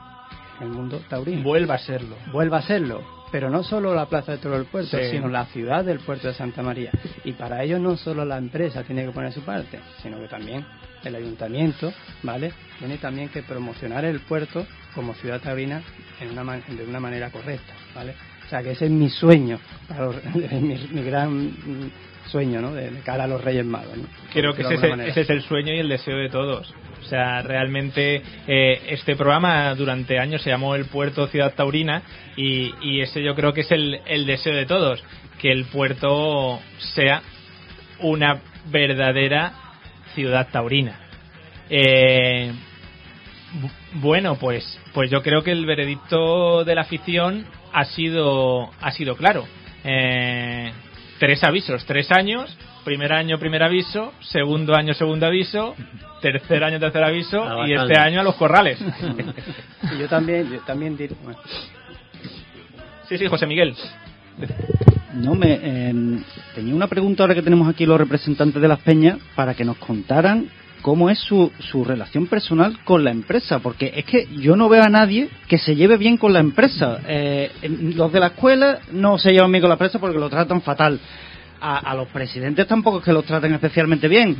[0.59, 1.43] en el mundo taurino.
[1.43, 2.15] Vuelva a serlo.
[2.31, 3.21] Vuelva a serlo.
[3.31, 6.33] Pero no solo la Plaza de Toro del Puerto, sino la ciudad del puerto de
[6.33, 6.91] Santa María.
[7.23, 10.65] Y para ello no solo la empresa tiene que poner su parte, sino que también
[11.03, 11.93] el ayuntamiento,
[12.23, 12.51] ¿vale?
[12.79, 15.81] Tiene también que promocionar el puerto como ciudad taurina
[16.19, 18.15] en una de una manera correcta, ¿vale?
[18.45, 19.59] O sea que ese es mi sueño,
[20.61, 21.91] mi, gran
[22.27, 22.73] sueño, ¿no?
[22.73, 23.97] De, cara a los Reyes Magos.
[24.33, 26.73] Creo que ese es el sueño y el deseo de todos.
[27.01, 32.03] O sea, realmente eh, este programa durante años se llamó El Puerto Ciudad Taurina
[32.35, 35.03] y, ese yo creo que es el, deseo de todos,
[35.39, 36.59] que el puerto
[36.93, 37.21] sea
[37.99, 39.53] una verdadera
[40.13, 40.99] ciudad taurina.
[41.69, 42.51] Eh,
[43.93, 49.15] bueno, pues, pues yo creo que el veredicto de la afición ha sido, ha sido
[49.15, 49.45] claro.
[49.83, 50.71] Eh,
[51.19, 55.75] tres avisos, tres años primer año, primer aviso, segundo año, segundo aviso,
[56.21, 58.79] tercer año, tercer aviso y este año a los corrales.
[59.99, 61.15] yo también, yo también digo,
[63.07, 63.75] Sí, sí, José Miguel.
[65.13, 66.23] No, me em,
[66.55, 69.77] tenía una pregunta ahora que tenemos aquí los representantes de las peñas para que nos
[69.77, 70.47] contaran
[70.81, 74.83] cómo es su, su relación personal con la empresa, porque es que yo no veo
[74.83, 76.99] a nadie que se lleve bien con la empresa.
[77.07, 77.51] Eh,
[77.95, 80.99] los de la escuela no se llevan bien con la empresa porque lo tratan fatal.
[81.63, 84.35] A, los presidentes tampoco es que los traten especialmente bien.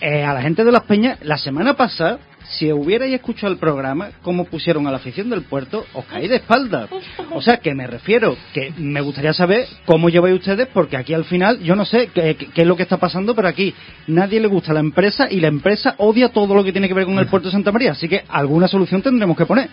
[0.00, 2.18] Eh, a la gente de las peñas, la semana pasada
[2.48, 6.36] si hubierais escuchado el programa, cómo pusieron a la afición del puerto, os caí de
[6.36, 6.88] espalda.
[7.30, 11.24] O sea, que me refiero, que me gustaría saber cómo lleváis ustedes, porque aquí al
[11.24, 13.74] final, yo no sé qué, es lo que está pasando, pero aquí
[14.06, 17.06] nadie le gusta la empresa y la empresa odia todo lo que tiene que ver
[17.06, 17.92] con el puerto de Santa María.
[17.92, 19.68] Así que alguna solución tendremos que poner.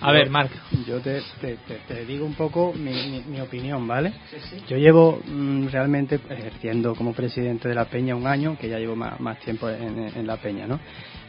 [0.00, 0.50] A ver, Marc.
[0.86, 1.22] Yo te,
[2.06, 4.12] digo un poco mi, opinión, ¿vale?
[4.68, 8.96] Yo llevo mm, realmente ejerciendo como presidente de la Peña un año, que ya llevo
[8.96, 10.78] más, tiempo en, la Peña, ¿no?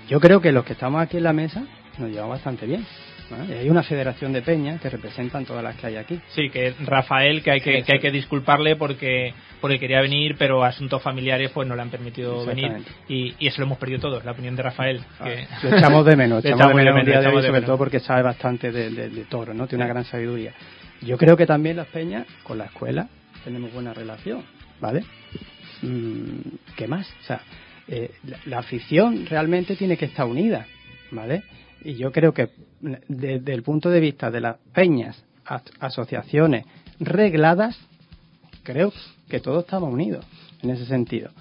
[0.08, 1.64] Yo creo que los que estamos aquí en la mesa
[1.98, 2.86] nos llevamos bastante bien.
[3.32, 6.20] Hay una federación de peñas que representan todas las que hay aquí.
[6.30, 11.02] Sí, que Rafael, que hay que, hay que disculparle porque porque quería venir, pero asuntos
[11.02, 12.72] familiares pues no le han permitido venir
[13.08, 15.02] y, eso lo hemos perdido todos, la opinión de Rafael.
[15.20, 15.68] Ah, que...
[15.70, 18.72] lo echamos de menos, echamos, de menos, día de hoy, sobre todo porque sabe bastante
[18.72, 19.68] de, de, toro, ¿no?
[19.68, 20.54] Tiene una gran sabiduría.
[21.02, 23.08] Yo creo que también las peñas con la escuela
[23.44, 24.44] tenemos buena relación,
[24.80, 25.04] ¿vale?
[25.82, 27.08] Mm, ¿Qué más?
[27.22, 27.42] O sea,
[27.88, 28.12] eh,
[28.46, 30.66] la, afición realmente tiene que estar unida,
[31.12, 31.44] ¿vale?
[31.84, 32.50] Y yo creo que
[33.08, 35.24] desde el punto de vista de las peñas,
[35.80, 36.66] asociaciones
[37.00, 37.78] regladas,
[38.64, 38.94] creo
[39.30, 40.26] que todos estamos unidos
[40.62, 41.32] en ese sentido.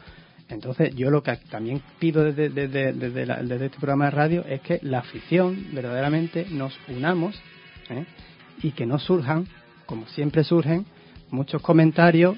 [0.49, 5.01] Entonces, yo lo que también pido desde, desde, este programa de radio es que la
[5.01, 7.39] afición verdaderamente nos unamos
[7.91, 8.07] ¿eh?
[8.62, 9.47] y que no surjan,
[9.84, 10.86] como siempre surgen,
[11.30, 12.36] muchos comentarios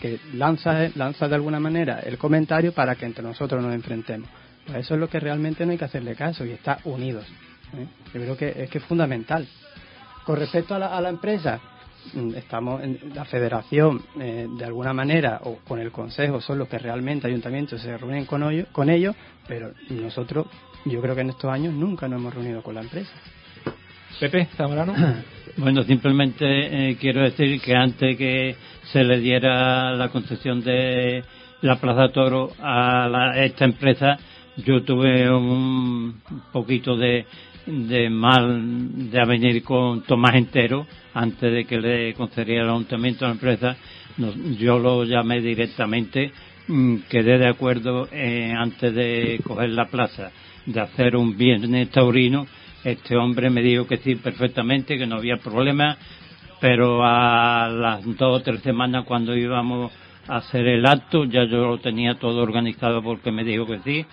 [0.00, 4.28] que lanza, lanza de alguna manera el comentario para que entre nosotros nos enfrentemos.
[4.68, 7.24] Pues eso es lo que realmente no hay que hacerle caso y estar unidos.
[7.74, 7.86] ¿eh?
[8.12, 9.48] Yo creo que es que es fundamental.
[10.24, 11.58] Con respecto a la, a la empresa,
[12.12, 16.68] mm, estamos en la federación eh, de alguna manera o con el consejo son los
[16.68, 18.42] que realmente ayuntamientos se reúnen con,
[18.72, 19.16] con ellos
[19.46, 20.46] pero nosotros
[20.84, 23.10] yo creo que en estos años nunca nos hemos reunido con la empresa
[24.20, 24.94] Pepe Zamorano
[25.56, 28.54] bueno simplemente eh, quiero decir que antes que
[28.92, 31.24] se le diera la concesión de
[31.62, 34.18] la Plaza Toro a esta empresa
[34.64, 36.20] yo tuve un
[36.52, 37.26] poquito de,
[38.10, 43.34] mal de venir con Tomás entero antes de que le concediera el ayuntamiento a la
[43.34, 43.76] empresa.
[44.58, 46.32] yo lo llamé directamente,
[46.66, 50.30] mm, quedé de acuerdo eh, antes de coger la plaza
[50.66, 52.46] de hacer un viernes taurino.
[52.84, 55.96] Este hombre me dijo que sí perfectamente, que no había problema,
[56.60, 59.92] pero a las dos o tres semanas cuando íbamos
[60.26, 64.04] a hacer el acto ya yo lo tenía todo organizado porque me dijo que sí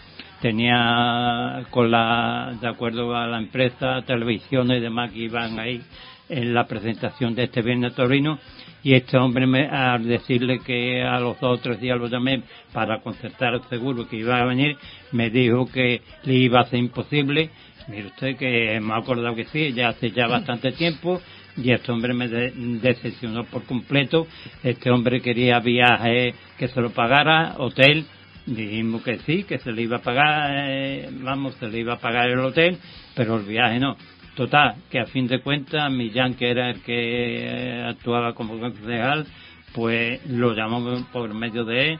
[0.42, 5.82] tenía con la, de acuerdo a la empresa, televisiones y demás que iban ahí
[6.30, 8.40] en la presentación de este viernes torino
[8.86, 12.44] y este hombre me, al decirle que a los dos o tres días lo llamé
[12.72, 14.78] para concertar el seguro que iba a venir,
[15.12, 17.50] me dijo que le iba a ser imposible.
[17.88, 21.20] Mire usted que me ha acordado que sí, ya hace ya bastante tiempo
[21.58, 24.28] y este hombre me decepcionó por completo.
[24.64, 28.06] Este hombre quería viaje que se lo pagara, hotel,
[28.46, 32.00] Dijimos que sí, que se le iba a pagar, eh, vamos, se le iba a
[32.00, 32.78] pagar el hotel,
[33.16, 33.98] pero el viaje no.
[34.36, 39.26] Total, que a fin de cuentas, Millán, que era el que eh, actuaba como concejal,
[39.74, 42.00] pues lo llamamos por medio de él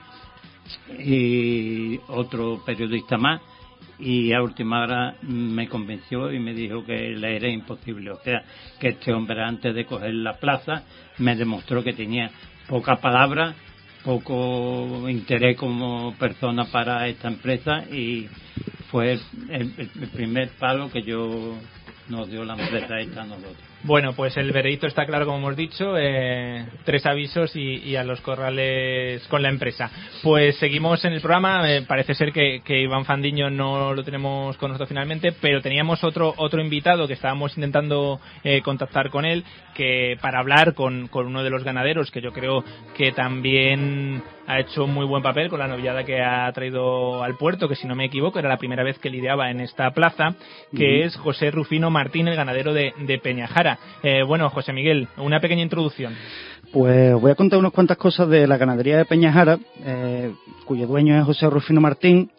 [0.98, 3.40] y otro periodista más
[3.98, 8.10] y a última hora me convenció y me dijo que le era imposible.
[8.10, 8.42] O sea,
[8.78, 10.82] que este hombre antes de coger la plaza
[11.18, 12.30] me demostró que tenía
[12.68, 13.54] poca palabra
[14.06, 18.28] poco interés como persona para esta empresa y
[18.88, 19.18] fue
[19.50, 19.70] el,
[20.14, 21.56] primer palo que yo
[22.08, 23.56] nos dio la empresa esta a nosotros.
[23.86, 25.96] Bueno, pues el veredicto está claro, como hemos dicho.
[25.96, 29.88] Eh, tres avisos y, a los corrales con la empresa.
[30.24, 31.70] Pues seguimos en el programa.
[31.70, 36.34] Eh, parece ser que, Iván Fandiño no lo tenemos con nosotros finalmente, pero teníamos otro
[36.36, 41.44] otro invitado que estábamos intentando eh, contactar con él, que para hablar con, con uno
[41.44, 42.64] de los ganaderos, que yo creo
[42.96, 47.36] que también ha hecho un muy buen papel con la novillada que ha traído al
[47.36, 50.34] puerto, que si no me equivoco era la primera vez que lidiaba en esta plaza,
[50.76, 53.75] que es José Rufino Martín, el ganadero de, de Peñajara.
[54.02, 56.14] Eh, bueno, José Miguel, una pequeña introducción.
[56.72, 60.32] Pues voy a contar unas cuantas cosas de la ganadería de Peñajara, eh,
[60.64, 62.30] cuyo dueño es José Rufino Martín,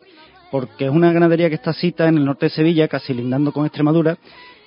[0.51, 3.65] porque es una ganadería que está cita en el norte de Sevilla, casi lindando con
[3.65, 4.17] Extremadura.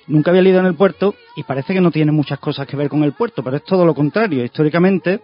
[0.07, 2.89] Nunca había lidiado en el puerto y parece que no tiene muchas cosas que ver
[2.89, 4.43] con el puerto, pero es todo lo contrario.
[4.43, 5.21] Históricamente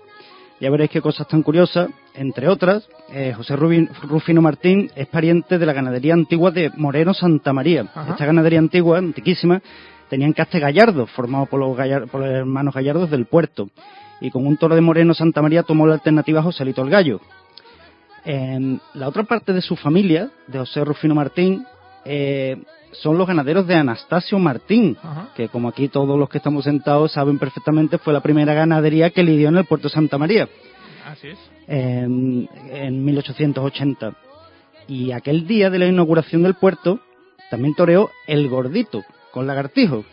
[0.59, 1.89] Ya veréis qué cosas tan curiosas.
[2.15, 7.53] Entre otras, eh, José Rufino Martín es pariente de la ganadería antigua de Moreno Santa
[7.53, 7.85] María.
[8.09, 9.61] Esta ganadería antigua, antiquísima,
[10.09, 13.69] tenía encaste gallardo, formado por los, por los hermanos gallardos del puerto.
[14.19, 17.21] Y con un toro de Moreno Santa María tomó la alternativa Joselito el Gallo.
[18.25, 21.65] En la otra parte de su familia, de José Rufino Martín,
[22.03, 22.57] eh,
[22.91, 24.97] son los ganaderos de Anastasio Martín,
[25.35, 29.23] que como aquí todos los que estamos sentados saben perfectamente, fue la primera ganadería que
[29.23, 30.47] lidió en el puerto de Santa María.
[31.05, 31.37] Así es.
[31.67, 34.13] En, 1880.
[34.87, 36.99] Y aquel día de la inauguración del puerto
[37.49, 39.03] también toreó el gordito
[39.37, 40.03] con lagartijo.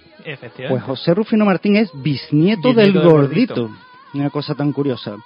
[0.69, 3.71] Pues José Rufino Martín es bisnieto, del, gordito.
[4.13, 5.17] Una cosa tan curiosa.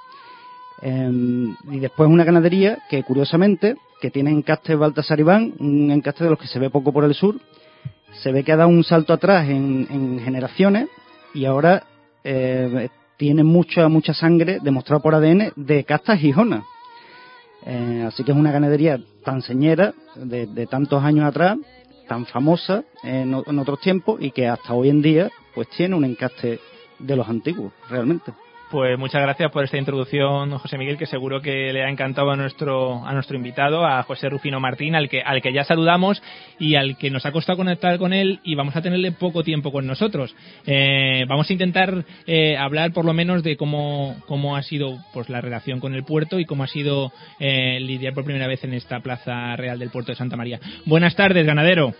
[0.80, 6.30] Em, y después una ganadería que curiosamente que tiene encaste Baltasar Iván, un encaste de
[6.30, 7.34] los que se ve poco por el sur,
[8.22, 10.88] se ve que ha dado un salto atrás en, generaciones
[11.34, 11.82] y ahora
[12.22, 16.62] eh, tiene mucha mucha sangre demostrada por ADN de casta gijona.
[17.66, 21.58] Eh, así que es una ganadería tan señera de, tantos años atrás,
[22.08, 26.58] tan famosa en, otros tiempos y que hasta hoy en día pues tiene un encaste
[26.98, 28.32] de los antiguos, realmente.
[28.70, 32.36] Pues muchas gracias por esta introducción, José Miguel, que seguro que le ha encantado a
[32.36, 36.22] nuestro, a nuestro invitado, a José Rufino Martín, al que, al que ya saludamos
[36.58, 39.72] y al que nos ha costado conectar con él y vamos a tenerle poco tiempo
[39.72, 40.36] con nosotros.
[40.66, 45.30] Eh, vamos a intentar eh, hablar por lo menos de cómo, cómo ha sido pues,
[45.30, 47.10] la relación con el puerto y cómo ha sido
[47.40, 50.60] eh, lidiar por primera vez en esta plaza real del puerto de Santa María.
[50.84, 51.94] Buenas tardes, ganadero.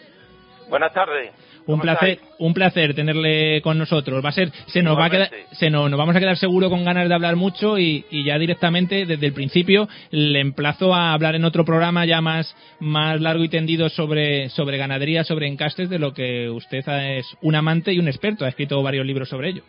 [0.68, 1.32] Buenas tardes.
[1.68, 4.24] Un placer, un placer tenerle con nosotros.
[4.24, 6.82] Va a ser, se nos va a quedar, se nos, vamos a quedar seguro con
[6.82, 11.44] ganas de hablar mucho y, ya directamente desde el principio le emplazo a hablar en
[11.44, 16.14] otro programa ya más, más largo y tendido sobre, sobre ganadería, sobre encastes, de lo
[16.14, 18.46] que usted es un amante y un experto.
[18.46, 19.62] Ha escrito varios libros sobre ello.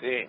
[0.00, 0.26] Sí,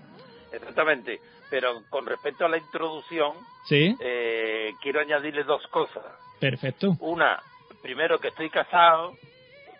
[0.53, 1.19] exactamente.
[1.49, 3.33] Pero con respecto a la introducción,
[3.67, 3.95] ¿Sí?
[3.99, 6.03] Eh, quiero añadirle dos cosas.
[6.39, 6.97] Perfecto.
[6.99, 7.41] Una,
[7.81, 9.13] primero que estoy casado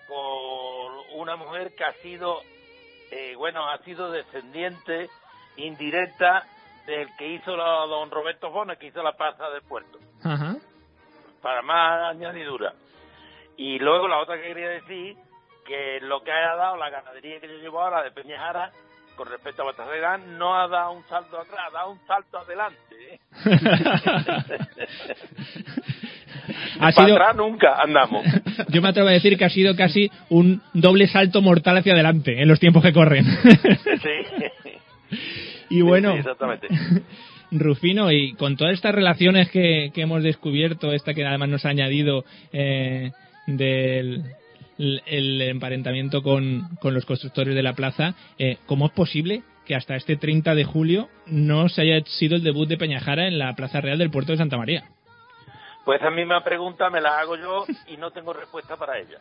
[0.08, 2.42] por una mujer que ha sido,
[3.12, 5.10] eh, bueno, ha sido descendiente
[5.58, 6.46] indirecta
[6.86, 10.00] del que hizo la, don Roberto Bona, que hizo la plaza del puerto.
[11.42, 12.74] Para más añadidura.
[13.58, 15.18] Y luego la otra que quería decir,
[15.66, 18.72] que lo que haya dado la ganadería que yo llevo ahora de Peñajara,
[19.16, 23.14] con respecto a Batarrera, no ha dado un salto atrás, ha dado un salto adelante.
[23.14, 23.20] ¿eh?
[26.80, 27.14] ha sido...
[27.16, 28.26] atrás nunca andamos.
[28.70, 32.42] Yo me atrevo a decir que ha sido casi un doble salto mortal hacia adelante
[32.42, 33.26] en los tiempos que corren.
[34.02, 35.20] sí.
[35.70, 36.68] Y bueno, exactamente.
[37.52, 42.26] Rufino, y con todas estas relaciones que, hemos descubierto, esta que además nos ha añadido
[42.52, 43.12] eh,
[43.48, 44.24] del
[44.78, 49.96] el emparentamiento con, con, los constructores de la plaza, eh, ¿cómo es posible que hasta
[49.96, 53.82] este 30 de julio no se haya sido el debut de Peñajara en la Plaza
[53.82, 54.84] Real del Puerto de Santa María?
[55.86, 59.20] Pues a misma pregunta me la hago yo y no tengo respuesta para ella.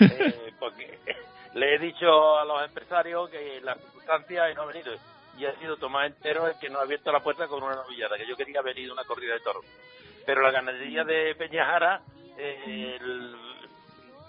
[0.00, 1.00] Eh, porque
[1.54, 4.94] le he dicho a los empresarios que las circunstancias no ha venido
[5.36, 8.16] y ha sido Tomás entero el que nos ha abierto la puerta con una novillada,
[8.16, 9.64] que yo quería haber ido a una corrida de toros.
[10.24, 12.00] Pero la ganadería de Peñajara
[12.38, 12.98] eh,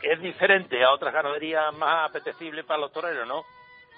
[0.02, 3.46] es diferente a otras ganaderías más apetecibles para los toreros, ¿no?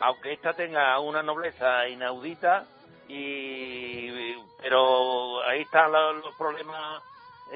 [0.02, 2.66] Aunque esta tenga una nobleza inaudita,
[3.08, 7.02] y pero ahí están los problemas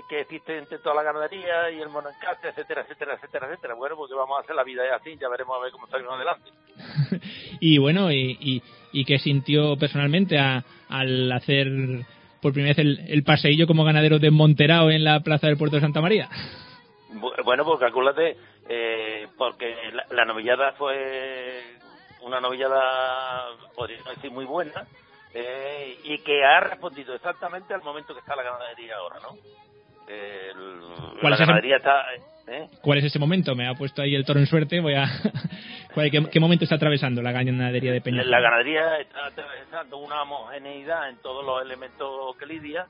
[0.09, 3.75] que existe entre toda la ganadería y el monoencarte, etcétera, etcétera, etcétera, etcétera.
[3.75, 6.49] Bueno, pues vamos a hacer la vida así, ya veremos a ver cómo salimos adelante.
[7.59, 11.67] y bueno, y, y, y, qué sintió personalmente al hacer
[12.41, 15.77] por primera vez el, el paseillo como ganadero de Monterao en la plaza del puerto
[15.77, 16.29] de Santa María?
[17.45, 18.37] Bueno, pues calculate,
[18.67, 19.75] eh, porque
[20.09, 21.61] la, novillada fue
[22.21, 24.85] una novillada, podría decir, muy buena,
[25.33, 29.37] eh, y que ha respondido exactamente al momento que está la ganadería ahora, ¿no?
[31.21, 31.39] ¿Cuál, es
[32.47, 32.67] ¿eh?
[32.81, 33.55] ¿Cuál es ese momento?
[33.55, 34.79] Me ha puesto ahí el toro en suerte.
[34.79, 35.05] Voy a.
[36.31, 38.23] ¿Qué, momento está atravesando la ganadería de Peña?
[38.23, 42.87] La ganadería está atravesando una homogeneidad en todos los elementos que lidia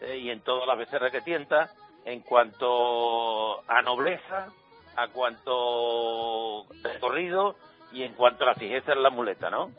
[0.00, 1.70] eh, y en todas las becerras que tienta,
[2.04, 4.48] en cuanto a nobleza,
[4.96, 7.56] a cuanto recorrido
[7.92, 9.70] y en cuanto a la fijeza en la muleta, ¿no?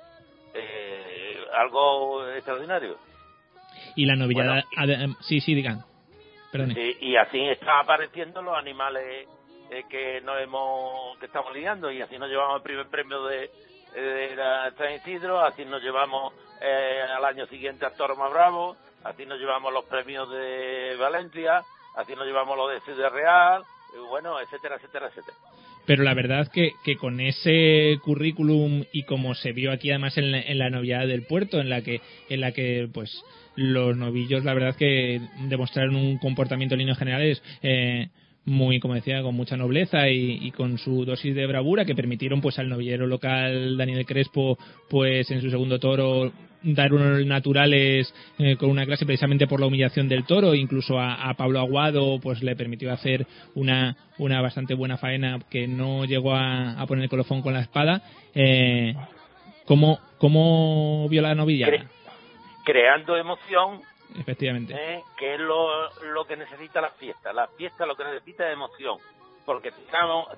[0.53, 2.97] Eh, algo extraordinario.
[3.95, 4.63] Y la novillada.
[5.21, 5.83] sí, sí, digan
[7.01, 9.27] y así están apareciendo los animales
[9.69, 13.49] eh, que nos hemos que estamos lidiando y así nos llevamos el primer premio de,
[13.93, 18.75] de la San Isidro, así nos llevamos eh, al año siguiente a Toro Más Bravo,
[19.03, 21.63] así nos llevamos los premios de Valencia,
[21.95, 23.63] así nos llevamos los de Ciudad Real,
[24.09, 25.37] bueno, etcétera, etcétera, etcétera.
[25.85, 30.31] Pero la verdad que, que con ese currículum y como se vio aquí además en
[30.31, 33.23] la, en la noviedad del puerto, en la que, en la que pues
[33.55, 38.09] los novillos la verdad que demostraron un comportamiento en líneas generales eh,
[38.45, 42.59] muy, como decía, con mucha nobleza y, con su dosis de bravura que permitieron pues
[42.59, 44.57] al novillero local Daniel Crespo
[44.87, 46.31] pues en su segundo toro
[46.65, 51.33] dar unos naturales eh, con una clase precisamente por la humillación del toro incluso a,
[51.35, 56.83] Pablo Aguado pues le permitió hacer una, una bastante buena faena que no llegó a,
[56.87, 58.01] poner el colofón con la espada
[58.33, 58.95] eh,
[59.65, 61.67] ¿cómo, ¿cómo vio la novilla?
[62.63, 63.81] creando emoción
[64.17, 64.73] Efectivamente.
[64.73, 65.01] ¿Eh?
[65.17, 67.33] Que es lo, lo que necesita la fiesta.
[67.33, 68.97] La fiesta lo que necesita es emoción.
[69.45, 69.71] Porque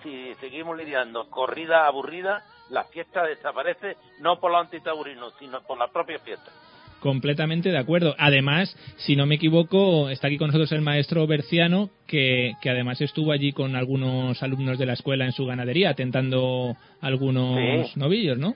[0.03, 5.87] si seguimos lidiando corrida aburrida, la fiesta desaparece no por los antitaurinos, sino por la
[5.87, 6.51] propia fiesta.
[6.99, 8.15] Completamente de acuerdo.
[8.17, 12.99] Además, si no me equivoco, está aquí con nosotros el maestro Berciano, que, que además
[13.01, 18.55] estuvo allí con algunos alumnos de la escuela en su ganadería, tentando algunos novillos, ¿no?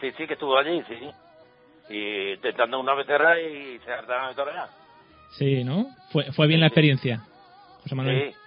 [0.00, 1.10] Sí, sí, que estuvo allí, sí
[1.92, 4.68] y intentando una becerra y se hartaron de torear.
[5.32, 5.86] Sí, ¿no?
[6.10, 7.22] Fue, fue bien la experiencia,
[7.82, 8.32] José Manuel.
[8.32, 8.38] Sí.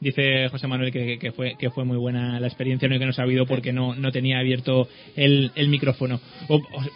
[0.00, 3.22] Dice José Manuel que, fue, que fue muy buena la experiencia, no que no ha
[3.22, 6.20] habido porque no, no tenía abierto el, el micrófono.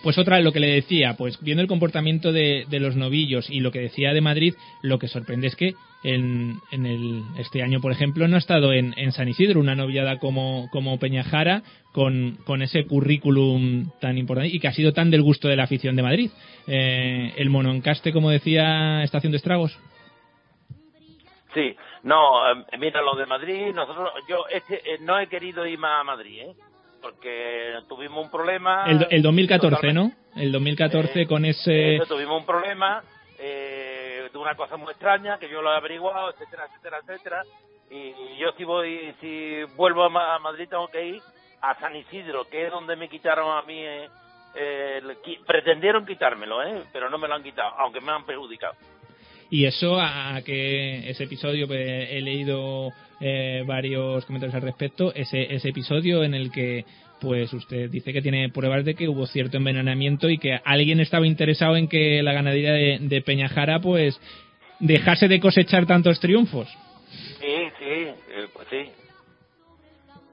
[0.02, 3.60] pues otra, lo que le decía, pues viendo el comportamiento de, de, los novillos y
[3.60, 5.74] lo que decía de Madrid, lo que sorprende es que
[6.04, 9.74] en, en el, este año, por ejemplo, no ha estado en, en San Isidro una
[9.74, 15.10] novillada como, como Peñajara con, con ese currículum tan importante y que ha sido tan
[15.10, 16.30] del gusto de la afición de Madrid.
[16.66, 19.76] Eh, el mononcaste, como decía, está haciendo estragos.
[21.54, 25.78] Sí, no, em, mira, lo de Madrid, nosotros, yo este, eh, no he querido ir
[25.78, 26.54] más a Madrid, ¿eh?
[27.00, 28.84] Porque tuvimos un problema.
[28.86, 30.12] El, el 2014, ¿no?
[30.36, 32.00] El 2014 eh, con ese.
[32.08, 33.02] tuvimos un problema
[33.38, 37.42] eh, de una cosa muy extraña que yo lo he averiguado, etcétera, etcétera, etcétera.
[37.90, 41.22] Y yo si voy, si vuelvo a, Madrid tengo que ir
[41.60, 43.84] a San Isidro, que es donde me quitaron a mí.
[44.54, 45.02] Eh,
[45.46, 46.84] pretendieron quitármelo, ¿eh?
[46.92, 48.74] Pero no me lo han quitado, aunque me han perjudicado.
[49.52, 52.90] Y eso a, que ese episodio, pues, he leído
[53.20, 56.86] eh, varios comentarios al respecto, ese, ese episodio en el que
[57.20, 61.26] pues usted dice que tiene pruebas de que hubo cierto envenenamiento y que alguien estaba
[61.26, 64.18] interesado en que la ganadería de, Peñajara pues
[64.80, 66.66] dejase de cosechar tantos triunfos.
[67.38, 68.90] Sí, sí, eh, pues sí.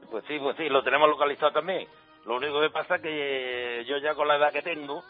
[0.09, 1.89] Pues sí, pues sí, lo tenemos localizado también.
[2.25, 5.03] Lo único que pasa que yo ya con la edad que tengo,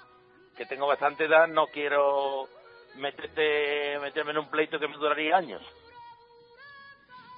[0.57, 2.49] que tengo bastante edad, no quiero
[2.95, 5.61] meterte, meterme en un pleito que me duraría años.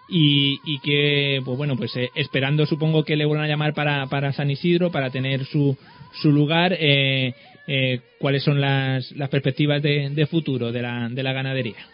[0.10, 4.08] Y, y que, pues bueno, pues eh, esperando supongo que le vuelvan a llamar para,
[4.08, 5.78] para San Isidro, para tener su,
[6.22, 7.34] su lugar, eh,
[7.68, 11.88] eh, ¿cuáles son las, las perspectivas de, de futuro de la, de la ganadería?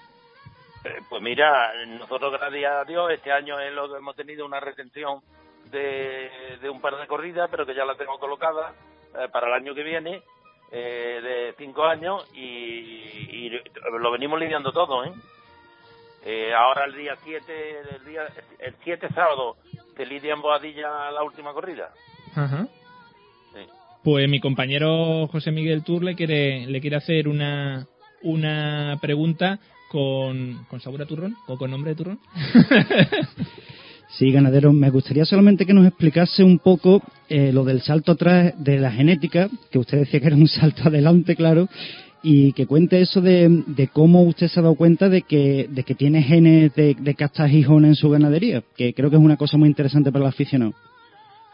[1.10, 5.20] pues mira, nosotros gracias a Dios este año hemos tenido una retención
[5.70, 6.30] de,
[6.62, 8.74] de un par de corridas, pero que ya la tengo colocada
[9.34, 10.22] para el año que viene
[10.72, 13.50] eh, de cinco años y,
[14.00, 15.12] lo venimos lidiando todo, ¿eh?
[16.26, 16.54] ¿eh?
[16.54, 18.22] ahora el día 7, el, día,
[18.60, 19.56] el 7 sábado,
[19.96, 21.92] se lidia en Boadilla la última corrida.
[24.04, 27.88] Pues mi compañero José Miguel Tour le quiere, le quiere hacer una,
[28.22, 29.60] una pregunta
[29.90, 32.20] con, con sabor a turrón o con nombre de turrón.
[34.10, 38.54] Sí, ganadero, me gustaría solamente que nos explicase un poco eh, lo del salto atrás
[38.58, 41.68] de la genética, que usted decía que era un salto adelante, claro,
[42.24, 45.94] y que cuente eso de, cómo usted se ha dado cuenta de que, de que
[45.94, 49.68] tiene genes de, de castas en su ganadería, que creo que es una cosa muy
[49.68, 50.74] interesante para el aficionado.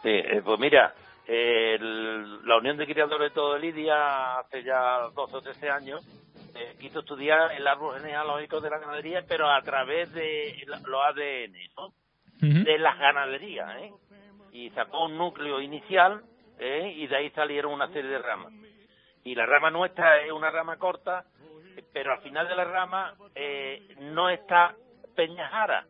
[0.04, 0.93] Sí, eh, pues mira,
[1.28, 6.06] la Unión de Criadores de todo Lidia hace ya 12 o 13 años
[6.56, 11.56] eh, quiso estudiar el árbol genealógico de la ganadería, pero a través de los ADN,
[11.76, 11.93] ¿no?
[12.40, 13.94] De las ganaderías, ¿eh?
[14.52, 16.22] Y sacó un núcleo inicial,
[16.60, 16.94] ¿eh?
[16.96, 18.54] Y de ahí salieron una serie de ramas.
[19.24, 21.26] Y la rama nuestra es una rama corta,
[21.94, 24.76] pero al final de la rama eh, no está
[25.16, 25.86] Peñajara,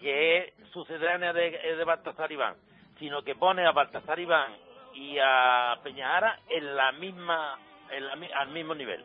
[0.00, 2.54] que es sucedánea de, de Baltasar Iván,
[2.98, 4.52] sino que pone a Baltasar Iván
[4.94, 7.58] y a Peñajara en la misma,
[7.90, 9.04] en la, al mismo nivel.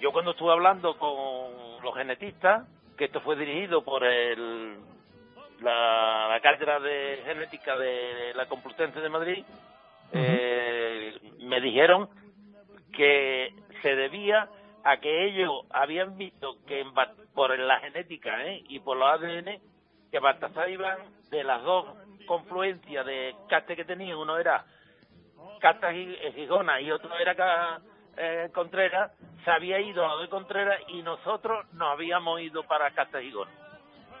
[0.00, 4.78] Yo cuando estuve hablando con los genetistas, que esto fue dirigido por el
[5.62, 9.44] la, cátedra de genética de la Complutense de Madrid,
[10.12, 12.08] eh, me dijeron
[12.92, 14.48] que se debía
[14.84, 16.84] a que ellos habían visto que
[17.34, 18.62] por la genética ¿eh?
[18.68, 19.60] y por los ADN
[20.10, 20.98] que Baltasar Iván
[21.30, 21.86] de las dos
[22.26, 24.64] confluencias de castes que tenían, uno era
[25.60, 27.80] Casta Gijona y otro era
[28.16, 29.12] eh, Contreras,
[29.44, 33.61] se había ido a de Contreras y nosotros nos habíamos ido para Casta Gijona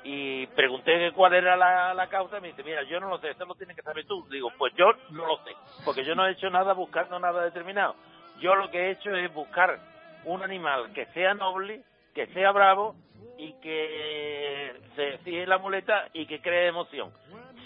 [0.04, 3.30] y pregunté cuál era la, la causa y me dice, mira, yo no lo sé,
[3.30, 4.26] esto lo tienes que saber tú.
[4.28, 5.52] Digo, pues yo no lo sé,
[5.84, 7.94] porque yo no he hecho nada buscando nada determinado.
[8.40, 9.78] Yo lo que he hecho es buscar
[10.24, 11.82] un animal que sea noble,
[12.14, 12.94] que sea bravo
[13.38, 17.12] y que se fije la muleta y que cree emoción,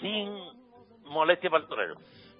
[0.01, 0.31] sin
[1.05, 1.95] molestia para el torero.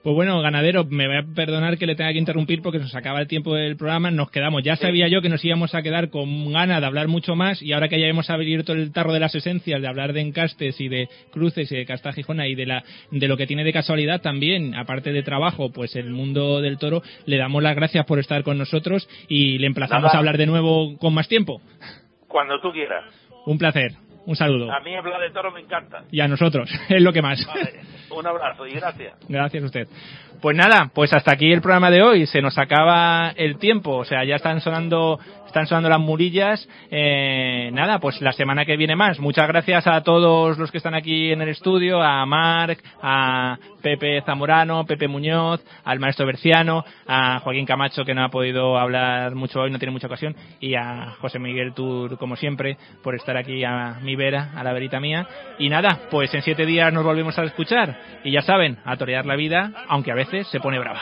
[0.07, 3.19] Pues bueno, ganadero, me voy a perdonar que le tenga que interrumpir porque nos acaba
[3.19, 4.63] el tiempo del programa, nos quedamos.
[4.63, 7.73] Ya sabía yo que nos íbamos a quedar con ganas de hablar mucho más y
[7.73, 10.87] ahora que ya hemos abierto el tarro de las esencias, de hablar de encastes y
[10.87, 14.75] de cruces y de casta y de, la, de lo que tiene de casualidad también,
[14.75, 18.57] aparte de trabajo, pues el mundo del toro, le damos las gracias por estar con
[18.57, 21.61] nosotros y le emplazamos a hablar de nuevo con más tiempo.
[22.29, 23.03] Cuando tú quieras.
[23.45, 24.06] Un placer.
[24.27, 24.69] Un saludo.
[24.69, 26.03] A mí hablar de toro me encanta.
[26.11, 27.47] Y a nosotros, es lo que más.
[28.09, 29.13] un abrazo y gracias.
[29.29, 29.87] Gracias a usted.
[30.41, 32.27] Pues nada, pues hasta aquí el programa de hoy.
[32.27, 35.17] Se nos acaba el tiempo, o sea, ya están sonando
[35.47, 36.67] están sonando las murillas.
[36.91, 39.19] Eh, nada, pues la semana que viene más.
[39.19, 44.21] Muchas gracias a todos los que están aquí en el estudio, a Marc, a Pepe
[44.21, 49.61] Zamorano, Pepe Muñoz, al maestro Berciano, a Joaquín Camacho que no ha podido hablar mucho
[49.61, 53.63] hoy, no tiene mucha ocasión, y a José Miguel Tur, como siempre, por estar aquí
[53.63, 55.27] a mi vera, a la verita mía.
[55.59, 57.97] Y nada, pues en siete días nos volvemos a escuchar.
[58.23, 61.01] Y ya saben, a torear la vida, aunque a veces se pone brava.